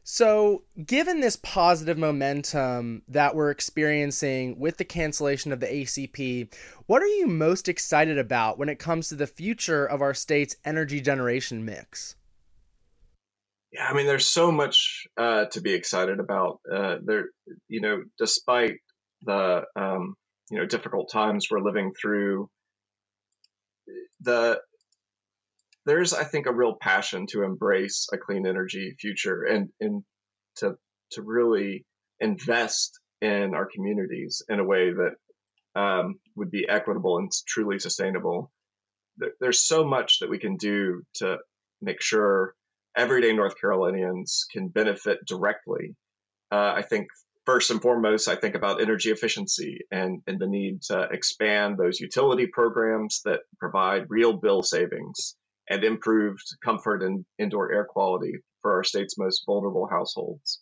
So, 0.09 0.63
given 0.87 1.19
this 1.19 1.35
positive 1.35 1.99
momentum 1.99 3.03
that 3.09 3.35
we're 3.35 3.51
experiencing 3.51 4.57
with 4.57 4.77
the 4.77 4.85
cancellation 4.85 5.51
of 5.51 5.59
the 5.59 5.67
ACP, 5.67 6.55
what 6.87 7.03
are 7.03 7.09
you 7.09 7.27
most 7.27 7.69
excited 7.69 8.17
about 8.17 8.57
when 8.57 8.69
it 8.69 8.79
comes 8.79 9.09
to 9.09 9.17
the 9.17 9.27
future 9.27 9.85
of 9.85 10.01
our 10.01 10.15
state's 10.15 10.55
energy 10.65 11.01
generation 11.01 11.65
mix? 11.65 12.15
Yeah, 13.73 13.87
I 13.89 13.95
mean, 13.95 14.07
there's 14.07 14.27
so 14.27 14.53
much 14.53 15.07
uh, 15.17 15.47
to 15.47 15.61
be 15.61 15.75
excited 15.75 16.21
about. 16.21 16.61
Uh, 16.73 16.97
there, 17.05 17.27
you 17.69 17.81
know, 17.81 18.03
despite 18.19 18.77
the 19.23 19.65
um, 19.77 20.15
you 20.51 20.59
know 20.59 20.67
difficult 20.67 21.11
times 21.11 21.49
we're 21.51 21.61
living 21.61 21.93
through, 22.01 22.49
the 24.21 24.61
there's 25.85 26.15
I 26.15 26.25
think 26.25 26.47
a 26.47 26.55
real 26.55 26.77
passion 26.81 27.27
to 27.31 27.43
embrace 27.43 28.09
a 28.13 28.19
clean 28.19 28.47
energy 28.47 28.95
future 29.01 29.43
and 29.45 29.69
and 29.81 30.03
to 30.57 30.77
to 31.13 31.23
really 31.23 31.85
invest 32.21 32.99
in 33.21 33.55
our 33.55 33.67
communities 33.67 34.43
in 34.49 34.61
a 34.61 34.65
way 34.65 34.93
that 34.93 35.81
um, 35.81 36.17
would 36.37 36.51
be 36.51 36.69
equitable 36.69 37.19
and 37.19 37.31
truly 37.47 37.79
sustainable. 37.79 38.51
There's 39.41 39.67
so 39.67 39.85
much 39.85 40.21
that 40.21 40.31
we 40.31 40.39
can 40.39 40.57
do 40.57 41.03
to 41.17 41.39
make 41.81 42.03
sure 42.03 42.55
everyday 42.97 43.33
North 43.33 43.61
Carolinians 43.61 44.47
can 44.51 44.69
benefit 44.69 45.19
directly. 45.27 45.95
Uh, 46.51 46.73
I 46.77 46.83
think 46.83 47.09
first 47.45 47.71
and 47.71 47.81
foremost, 47.81 48.29
I 48.29 48.37
think 48.37 48.55
about 48.55 48.81
energy 48.81 49.11
efficiency 49.11 49.79
and, 49.91 50.23
and 50.27 50.39
the 50.39 50.47
need 50.47 50.83
to 50.83 51.09
expand 51.13 51.79
those 51.79 52.01
utility 52.01 52.47
programs 52.47 53.21
that 53.25 53.41
provide 53.59 54.07
real 54.09 54.33
bill 54.35 54.63
savings 54.63 55.37
and 55.69 55.85
improved 55.85 56.45
comfort 56.65 57.03
and 57.03 57.25
indoor 57.39 57.73
air 57.73 57.85
quality 57.85 58.35
for 58.63 58.75
our 58.75 58.85
state's 58.85 59.19
most 59.19 59.45
vulnerable 59.47 59.89
households. 59.89 60.61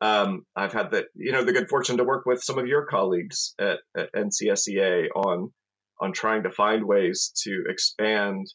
Um, 0.00 0.44
I've 0.54 0.74
had 0.74 0.90
the 0.90 1.06
you 1.14 1.32
know 1.32 1.42
the 1.42 1.52
good 1.52 1.70
fortune 1.70 1.96
to 1.96 2.04
work 2.04 2.26
with 2.26 2.42
some 2.42 2.58
of 2.58 2.66
your 2.66 2.84
colleagues 2.84 3.54
at, 3.58 3.78
at 3.96 4.12
NCSEA 4.12 5.08
on 5.14 5.52
on 6.00 6.12
trying 6.12 6.42
to 6.42 6.50
find 6.50 6.84
ways 6.84 7.32
to 7.44 7.64
expand 7.66 8.46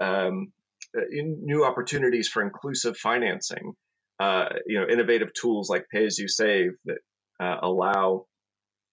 um, 0.00 0.52
new 0.94 1.64
opportunities 1.64 2.28
for 2.28 2.42
inclusive 2.42 2.96
financing. 2.96 3.72
Uh, 4.20 4.50
you 4.66 4.78
know, 4.78 4.86
innovative 4.86 5.32
tools 5.34 5.68
like 5.68 5.86
Pay 5.92 6.06
as 6.06 6.18
You 6.18 6.28
Save 6.28 6.72
that 6.84 6.98
uh, 7.40 7.56
allow 7.62 8.26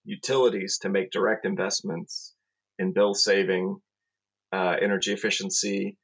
utilities 0.04 0.78
to 0.78 0.88
make 0.88 1.10
direct 1.10 1.44
investments 1.44 2.34
in 2.78 2.92
bill 2.92 3.14
saving, 3.14 3.76
uh, 4.52 4.76
energy 4.80 5.12
efficiency, 5.12 5.96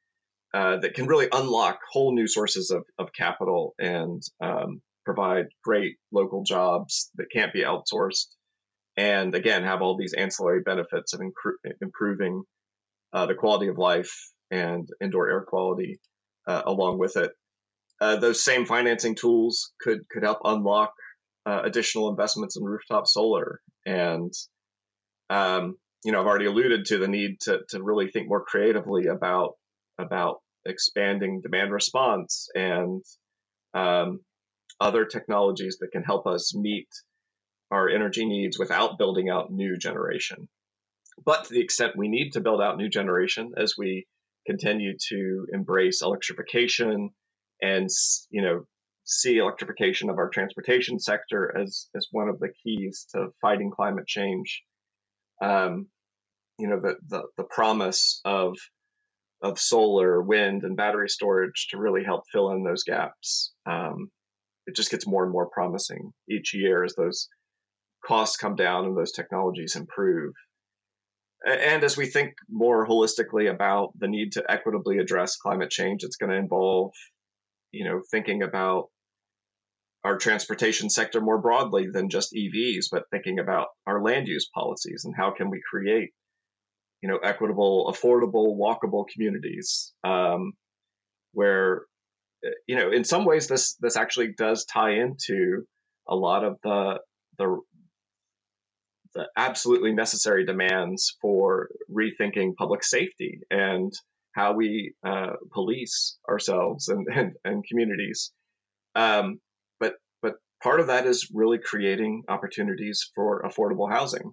uh, 0.53 0.77
that 0.77 0.93
can 0.93 1.07
really 1.07 1.27
unlock 1.31 1.79
whole 1.91 2.13
new 2.15 2.27
sources 2.27 2.71
of, 2.71 2.83
of 2.97 3.11
capital 3.11 3.73
and 3.79 4.21
um, 4.41 4.81
provide 5.05 5.45
great 5.63 5.97
local 6.11 6.43
jobs 6.43 7.11
that 7.15 7.31
can't 7.33 7.53
be 7.53 7.63
outsourced. 7.63 8.27
And 8.95 9.35
again, 9.35 9.63
have 9.63 9.81
all 9.81 9.97
these 9.97 10.13
ancillary 10.13 10.61
benefits 10.61 11.13
of 11.13 11.21
improving 11.81 12.43
uh, 13.13 13.25
the 13.25 13.35
quality 13.35 13.67
of 13.67 13.77
life 13.77 14.13
and 14.51 14.87
indoor 15.01 15.29
air 15.29 15.41
quality 15.41 15.99
uh, 16.47 16.63
along 16.65 16.97
with 16.99 17.17
it. 17.17 17.31
Uh, 17.99 18.17
those 18.17 18.43
same 18.43 18.65
financing 18.65 19.15
tools 19.15 19.73
could 19.81 20.07
could 20.09 20.23
help 20.23 20.39
unlock 20.43 20.93
uh, 21.45 21.61
additional 21.63 22.09
investments 22.09 22.57
in 22.57 22.63
rooftop 22.63 23.07
solar. 23.07 23.59
And 23.85 24.33
um, 25.29 25.77
you 26.03 26.11
know, 26.11 26.21
I've 26.21 26.27
already 26.27 26.45
alluded 26.45 26.85
to 26.85 26.97
the 26.97 27.07
need 27.07 27.39
to 27.41 27.61
to 27.69 27.83
really 27.83 28.09
think 28.09 28.27
more 28.27 28.43
creatively 28.43 29.07
about 29.07 29.53
about 29.97 30.41
expanding 30.65 31.41
demand 31.41 31.71
response 31.71 32.49
and 32.53 33.01
um, 33.73 34.19
other 34.79 35.05
technologies 35.05 35.77
that 35.79 35.91
can 35.91 36.03
help 36.03 36.27
us 36.27 36.55
meet 36.55 36.87
our 37.71 37.89
energy 37.89 38.25
needs 38.25 38.59
without 38.59 38.97
building 38.97 39.29
out 39.29 39.51
new 39.51 39.77
generation. 39.77 40.47
But 41.25 41.45
to 41.45 41.53
the 41.53 41.61
extent 41.61 41.97
we 41.97 42.09
need 42.09 42.31
to 42.33 42.41
build 42.41 42.61
out 42.61 42.77
new 42.77 42.89
generation 42.89 43.53
as 43.57 43.75
we 43.77 44.05
continue 44.47 44.93
to 45.09 45.45
embrace 45.53 46.01
electrification 46.01 47.09
and 47.61 47.89
you 48.29 48.41
know 48.41 48.65
see 49.03 49.37
electrification 49.37 50.09
of 50.09 50.17
our 50.17 50.29
transportation 50.29 50.99
sector 50.99 51.55
as 51.57 51.87
as 51.95 52.07
one 52.11 52.29
of 52.29 52.39
the 52.39 52.49
keys 52.63 53.05
to 53.13 53.27
fighting 53.41 53.71
climate 53.71 54.07
change. 54.07 54.63
Um, 55.41 55.87
you 56.57 56.67
know 56.67 56.79
the, 56.79 56.95
the 57.07 57.23
the 57.37 57.43
promise 57.43 58.21
of 58.25 58.57
of 59.43 59.59
solar, 59.59 60.21
wind, 60.21 60.63
and 60.63 60.75
battery 60.75 61.09
storage 61.09 61.67
to 61.69 61.77
really 61.77 62.03
help 62.03 62.23
fill 62.31 62.51
in 62.51 62.63
those 62.63 62.83
gaps. 62.83 63.53
Um, 63.69 64.09
it 64.65 64.75
just 64.75 64.89
gets 64.89 65.05
more 65.05 65.23
and 65.23 65.31
more 65.31 65.49
promising 65.49 66.11
each 66.29 66.55
year 66.55 66.83
as 66.83 66.95
those 66.95 67.27
costs 68.05 68.37
come 68.37 68.55
down 68.55 68.85
and 68.85 68.97
those 68.97 69.11
technologies 69.11 69.75
improve 69.75 70.33
and 71.45 71.83
as 71.83 71.97
we 71.97 72.07
think 72.07 72.33
more 72.49 72.87
holistically 72.87 73.49
about 73.49 73.91
the 73.97 74.07
need 74.07 74.31
to 74.33 74.43
equitably 74.49 74.97
address 74.97 75.35
climate 75.35 75.69
change, 75.69 76.03
it's 76.03 76.17
going 76.17 76.31
to 76.31 76.37
involve, 76.37 76.91
you 77.71 77.85
know, 77.85 78.01
thinking 78.11 78.41
about 78.43 78.85
our 80.03 80.17
transportation 80.17 80.89
sector 80.89 81.21
more 81.21 81.37
broadly 81.37 81.87
than 81.91 82.09
just 82.09 82.33
EVs, 82.33 82.85
but 82.91 83.03
thinking 83.11 83.39
about 83.39 83.67
our 83.85 84.01
land 84.01 84.27
use 84.27 84.49
policies 84.53 85.03
and 85.05 85.13
how 85.15 85.31
can 85.31 85.49
we 85.49 85.61
create, 85.69 86.11
you 87.01 87.09
know, 87.09 87.17
equitable, 87.17 87.93
affordable, 87.93 88.57
walkable 88.57 89.05
communities 89.13 89.93
um, 90.03 90.53
where, 91.33 91.83
you 92.67 92.75
know, 92.75 92.91
in 92.91 93.03
some 93.03 93.25
ways 93.25 93.47
this 93.47 93.75
this 93.75 93.97
actually 93.97 94.33
does 94.37 94.65
tie 94.65 94.93
into 94.93 95.63
a 96.07 96.15
lot 96.15 96.43
of 96.43 96.57
the 96.63 96.99
the 97.37 97.45
the 97.45 97.76
absolutely 99.35 99.93
necessary 99.93 100.45
demands 100.45 101.17
for 101.21 101.69
rethinking 101.91 102.55
public 102.55 102.83
safety 102.83 103.39
and 103.49 103.93
how 104.33 104.53
we 104.53 104.93
uh, 105.03 105.33
police 105.51 106.17
ourselves 106.29 106.87
and, 106.89 107.07
and, 107.13 107.33
and 107.43 107.65
communities. 107.67 108.31
Um, 108.95 109.39
but 109.79 109.95
but 110.21 110.35
part 110.61 110.79
of 110.79 110.87
that 110.87 111.05
is 111.05 111.31
really 111.33 111.57
creating 111.59 112.23
opportunities 112.27 113.09
for 113.15 113.41
affordable 113.43 113.91
housing, 113.91 114.31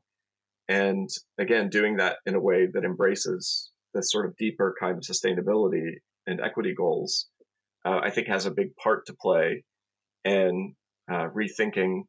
and 0.69 1.09
again, 1.39 1.69
doing 1.69 1.97
that 1.97 2.17
in 2.27 2.35
a 2.35 2.41
way 2.41 2.67
that 2.73 2.85
embraces 2.85 3.71
the 3.93 4.03
sort 4.03 4.27
of 4.27 4.37
deeper 4.37 4.75
kind 4.79 4.97
of 4.97 5.05
sustainability 5.05 5.97
and 6.27 6.41
equity 6.41 6.75
goals. 6.75 7.27
Uh, 7.85 8.01
I 8.03 8.11
think 8.11 8.29
has 8.29 8.47
a 8.47 8.51
big 8.51 8.75
part 8.77 9.07
to 9.07 9.15
play 9.21 9.63
in 10.25 10.75
uh, 11.11 11.29
rethinking 11.29 12.05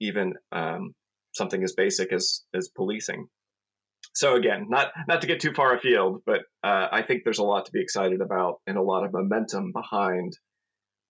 even 0.00 0.34
um, 0.52 0.94
something 1.32 1.62
as 1.62 1.72
basic 1.74 2.12
as 2.12 2.42
as 2.54 2.68
policing. 2.68 3.28
so 4.14 4.34
again, 4.34 4.66
not 4.68 4.92
not 5.08 5.20
to 5.20 5.26
get 5.26 5.40
too 5.40 5.52
far 5.52 5.74
afield, 5.76 6.22
but 6.26 6.40
uh, 6.62 6.88
I 6.90 7.02
think 7.02 7.24
there's 7.24 7.38
a 7.38 7.44
lot 7.44 7.66
to 7.66 7.72
be 7.72 7.80
excited 7.80 8.20
about 8.20 8.60
and 8.66 8.76
a 8.76 8.82
lot 8.82 9.04
of 9.04 9.12
momentum 9.12 9.72
behind, 9.72 10.36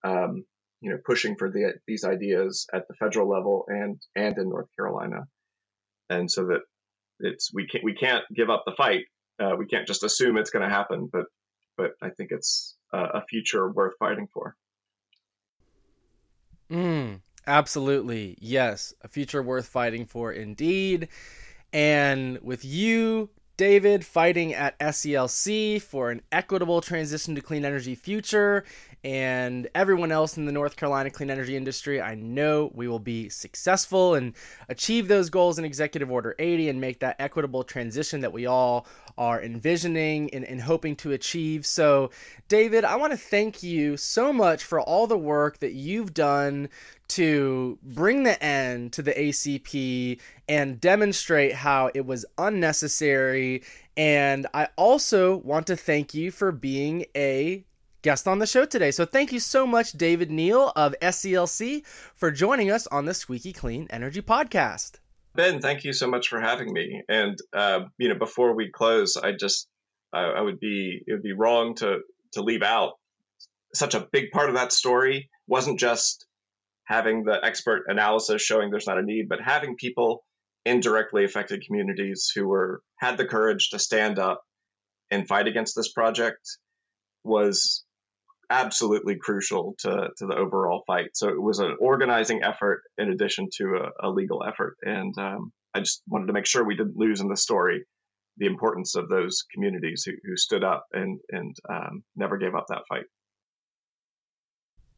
um, 0.03 0.45
you 0.81 0.91
know, 0.91 0.97
pushing 1.05 1.35
for 1.35 1.49
the, 1.49 1.73
these 1.87 2.03
ideas 2.03 2.67
at 2.73 2.87
the 2.87 2.93
federal 2.95 3.29
level 3.29 3.65
and 3.67 4.01
and 4.15 4.37
in 4.37 4.49
North 4.49 4.69
Carolina, 4.75 5.27
and 6.09 6.31
so 6.31 6.47
that 6.47 6.61
it's 7.19 7.53
we 7.53 7.67
can't 7.67 7.83
we 7.83 7.93
can't 7.93 8.23
give 8.33 8.49
up 8.49 8.63
the 8.65 8.75
fight. 8.75 9.05
Uh, 9.39 9.55
we 9.57 9.65
can't 9.65 9.87
just 9.87 10.03
assume 10.03 10.37
it's 10.37 10.51
going 10.51 10.67
to 10.67 10.73
happen, 10.73 11.09
but 11.11 11.25
but 11.77 11.91
I 12.01 12.09
think 12.09 12.31
it's 12.31 12.75
a 12.93 13.25
future 13.25 13.71
worth 13.71 13.93
fighting 13.97 14.27
for. 14.33 14.55
Mm, 16.69 17.21
absolutely, 17.47 18.37
yes, 18.39 18.93
a 19.01 19.07
future 19.07 19.41
worth 19.41 19.67
fighting 19.67 20.05
for, 20.05 20.31
indeed. 20.31 21.07
And 21.73 22.39
with 22.41 22.65
you, 22.65 23.29
David, 23.57 24.03
fighting 24.05 24.53
at 24.53 24.77
SELC 24.79 25.81
for 25.81 26.09
an 26.09 26.21
equitable 26.31 26.81
transition 26.81 27.35
to 27.35 27.41
clean 27.41 27.63
energy 27.63 27.95
future, 27.95 28.63
and 29.03 29.67
everyone 29.73 30.11
else 30.11 30.37
in 30.37 30.45
the 30.45 30.51
North 30.51 30.75
Carolina 30.75 31.09
clean 31.09 31.31
energy 31.31 31.57
industry, 31.57 31.99
I 31.99 32.13
know 32.13 32.71
we 32.73 32.87
will 32.87 32.99
be 32.99 33.29
successful 33.29 34.13
and 34.13 34.33
achieve 34.69 35.07
those 35.07 35.31
goals 35.31 35.57
in 35.57 35.65
Executive 35.65 36.11
Order 36.11 36.35
80 36.37 36.69
and 36.69 36.81
make 36.81 36.99
that 36.99 37.15
equitable 37.17 37.63
transition 37.63 38.21
that 38.21 38.31
we 38.33 38.45
all 38.45 38.85
are 39.17 39.41
envisioning 39.41 40.31
and, 40.33 40.45
and 40.45 40.61
hoping 40.61 40.95
to 40.97 41.13
achieve. 41.13 41.65
So, 41.65 42.11
David, 42.47 42.85
I 42.85 42.95
want 42.95 43.11
to 43.11 43.17
thank 43.17 43.63
you 43.63 43.97
so 43.97 44.31
much 44.31 44.63
for 44.63 44.79
all 44.79 45.07
the 45.07 45.17
work 45.17 45.59
that 45.59 45.73
you've 45.73 46.13
done 46.13 46.69
to 47.09 47.77
bring 47.83 48.23
the 48.23 48.41
end 48.41 48.93
to 48.93 49.01
the 49.01 49.13
ACP 49.13 50.19
and 50.47 50.79
demonstrate 50.79 51.53
how 51.53 51.89
it 51.93 52.05
was 52.05 52.25
unnecessary. 52.37 53.63
And 53.97 54.47
I 54.53 54.69
also 54.77 55.37
want 55.37 55.67
to 55.67 55.75
thank 55.75 56.13
you 56.13 56.31
for 56.31 56.51
being 56.51 57.05
a 57.15 57.65
guest 58.01 58.27
on 58.27 58.39
the 58.39 58.47
show 58.47 58.65
today. 58.65 58.91
So 58.91 59.05
thank 59.05 59.31
you 59.31 59.39
so 59.39 59.65
much, 59.65 59.93
David 59.93 60.31
Neal 60.31 60.71
of 60.75 60.95
SELC, 61.01 61.85
for 62.15 62.31
joining 62.31 62.71
us 62.71 62.87
on 62.87 63.05
the 63.05 63.13
Squeaky 63.13 63.53
Clean 63.53 63.87
Energy 63.89 64.21
Podcast. 64.21 64.99
Ben, 65.33 65.61
thank 65.61 65.83
you 65.83 65.93
so 65.93 66.07
much 66.07 66.27
for 66.27 66.41
having 66.41 66.73
me. 66.73 67.03
And 67.07 67.37
uh, 67.53 67.81
you 67.97 68.09
know, 68.09 68.15
before 68.15 68.53
we 68.53 68.69
close, 68.69 69.15
I 69.17 69.31
just 69.31 69.67
I, 70.13 70.23
I 70.23 70.41
would 70.41 70.59
be 70.59 71.01
it 71.07 71.13
would 71.13 71.23
be 71.23 71.33
wrong 71.33 71.75
to 71.75 71.99
to 72.33 72.41
leave 72.41 72.63
out 72.63 72.93
such 73.73 73.93
a 73.93 74.07
big 74.11 74.31
part 74.31 74.49
of 74.49 74.55
that 74.55 74.73
story 74.73 75.29
wasn't 75.47 75.79
just 75.79 76.25
having 76.85 77.23
the 77.23 77.43
expert 77.43 77.83
analysis 77.87 78.41
showing 78.41 78.69
there's 78.69 78.87
not 78.87 78.97
a 78.97 79.03
need, 79.03 79.29
but 79.29 79.39
having 79.41 79.75
people 79.75 80.23
in 80.65 80.79
directly 80.79 81.23
affected 81.23 81.63
communities 81.65 82.31
who 82.35 82.47
were 82.47 82.81
had 82.99 83.17
the 83.17 83.25
courage 83.25 83.69
to 83.69 83.79
stand 83.79 84.19
up 84.19 84.41
and 85.09 85.27
fight 85.27 85.47
against 85.47 85.75
this 85.75 85.91
project 85.91 86.57
was 87.23 87.83
absolutely 88.51 89.15
crucial 89.15 89.75
to, 89.79 90.09
to 90.17 90.27
the 90.27 90.35
overall 90.35 90.83
fight. 90.85 91.11
So 91.13 91.29
it 91.29 91.41
was 91.41 91.59
an 91.59 91.75
organizing 91.79 92.43
effort 92.43 92.83
in 92.97 93.09
addition 93.09 93.49
to 93.57 93.77
a, 93.77 94.07
a 94.07 94.11
legal 94.11 94.43
effort. 94.43 94.75
And 94.83 95.17
um, 95.17 95.51
I 95.73 95.79
just 95.79 96.03
wanted 96.07 96.27
to 96.27 96.33
make 96.33 96.45
sure 96.45 96.63
we 96.63 96.75
didn't 96.75 96.97
lose 96.97 97.21
in 97.21 97.29
the 97.29 97.37
story 97.37 97.85
the 98.37 98.45
importance 98.45 98.95
of 98.95 99.09
those 99.09 99.43
communities 99.53 100.03
who, 100.05 100.13
who 100.23 100.35
stood 100.35 100.63
up 100.63 100.85
and, 100.93 101.19
and 101.29 101.55
um, 101.69 102.03
never 102.15 102.37
gave 102.37 102.53
up 102.53 102.65
that 102.67 102.83
fight. 102.89 103.05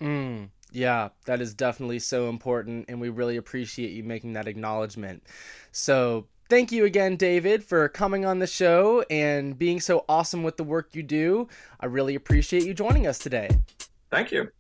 Mm, 0.01 0.49
yeah, 0.71 1.09
that 1.25 1.39
is 1.39 1.53
definitely 1.53 1.99
so 1.99 2.29
important. 2.29 2.85
And 2.89 2.99
we 2.99 3.09
really 3.09 3.37
appreciate 3.37 3.91
you 3.91 4.03
making 4.03 4.33
that 4.33 4.47
acknowledgement. 4.47 5.23
So 5.71 6.27
Thank 6.53 6.71
you 6.71 6.85
again, 6.85 7.15
David, 7.15 7.63
for 7.63 7.89
coming 7.89 8.25
on 8.25 8.37
the 8.37 8.45
show 8.45 9.03
and 9.09 9.57
being 9.57 9.79
so 9.79 10.05
awesome 10.07 10.43
with 10.43 10.55
the 10.55 10.63
work 10.63 10.89
you 10.93 11.01
do. 11.01 11.47
I 11.79 11.87
really 11.87 12.13
appreciate 12.13 12.63
you 12.63 12.75
joining 12.75 13.07
us 13.07 13.17
today. 13.17 13.49
Thank 14.11 14.31
you. 14.31 14.51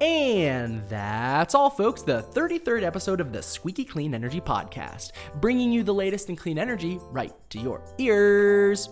And 0.00 0.82
that's 0.88 1.54
all, 1.54 1.70
folks. 1.70 2.02
The 2.02 2.22
33rd 2.32 2.82
episode 2.82 3.20
of 3.20 3.32
the 3.32 3.42
Squeaky 3.42 3.84
Clean 3.84 4.12
Energy 4.12 4.40
Podcast, 4.40 5.12
bringing 5.36 5.70
you 5.70 5.84
the 5.84 5.94
latest 5.94 6.30
in 6.30 6.34
clean 6.36 6.58
energy 6.58 6.98
right 7.12 7.32
to 7.50 7.60
your 7.60 7.84
ears. 7.98 8.88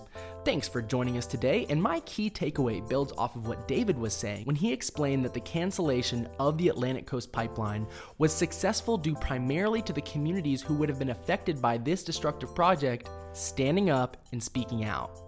Thanks 0.49 0.67
for 0.67 0.81
joining 0.81 1.19
us 1.19 1.27
today, 1.27 1.67
and 1.69 1.83
my 1.83 2.01
key 2.07 2.31
takeaway 2.31 2.81
builds 2.89 3.13
off 3.19 3.37
of 3.37 3.47
what 3.47 3.69
David 3.69 3.99
was 3.99 4.15
saying 4.15 4.47
when 4.47 4.57
he 4.57 4.73
explained 4.73 5.23
that 5.27 5.35
the 5.35 5.41
cancellation 5.41 6.27
of 6.39 6.57
the 6.57 6.71
Atlantic 6.71 7.05
Coast 7.05 7.31
Pipeline 7.31 7.87
was 8.17 8.33
successful 8.33 8.97
due 8.97 9.15
primarily 9.15 9.83
to 9.83 9.93
the 9.93 10.01
communities 10.01 10.63
who 10.63 10.73
would 10.77 10.89
have 10.89 10.99
been 10.99 11.11
affected 11.11 11.61
by 11.61 11.77
this 11.77 12.03
destructive 12.03 12.55
project 12.55 13.11
standing 13.35 13.91
up 13.91 14.17
and 14.33 14.43
speaking 14.43 14.85
out. 14.85 15.21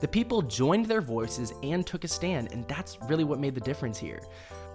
The 0.00 0.08
people 0.08 0.42
joined 0.42 0.86
their 0.86 1.00
voices 1.00 1.52
and 1.62 1.86
took 1.86 2.02
a 2.02 2.08
stand, 2.08 2.50
and 2.50 2.66
that's 2.66 2.98
really 3.08 3.22
what 3.22 3.38
made 3.38 3.54
the 3.54 3.60
difference 3.60 3.96
here. 3.96 4.22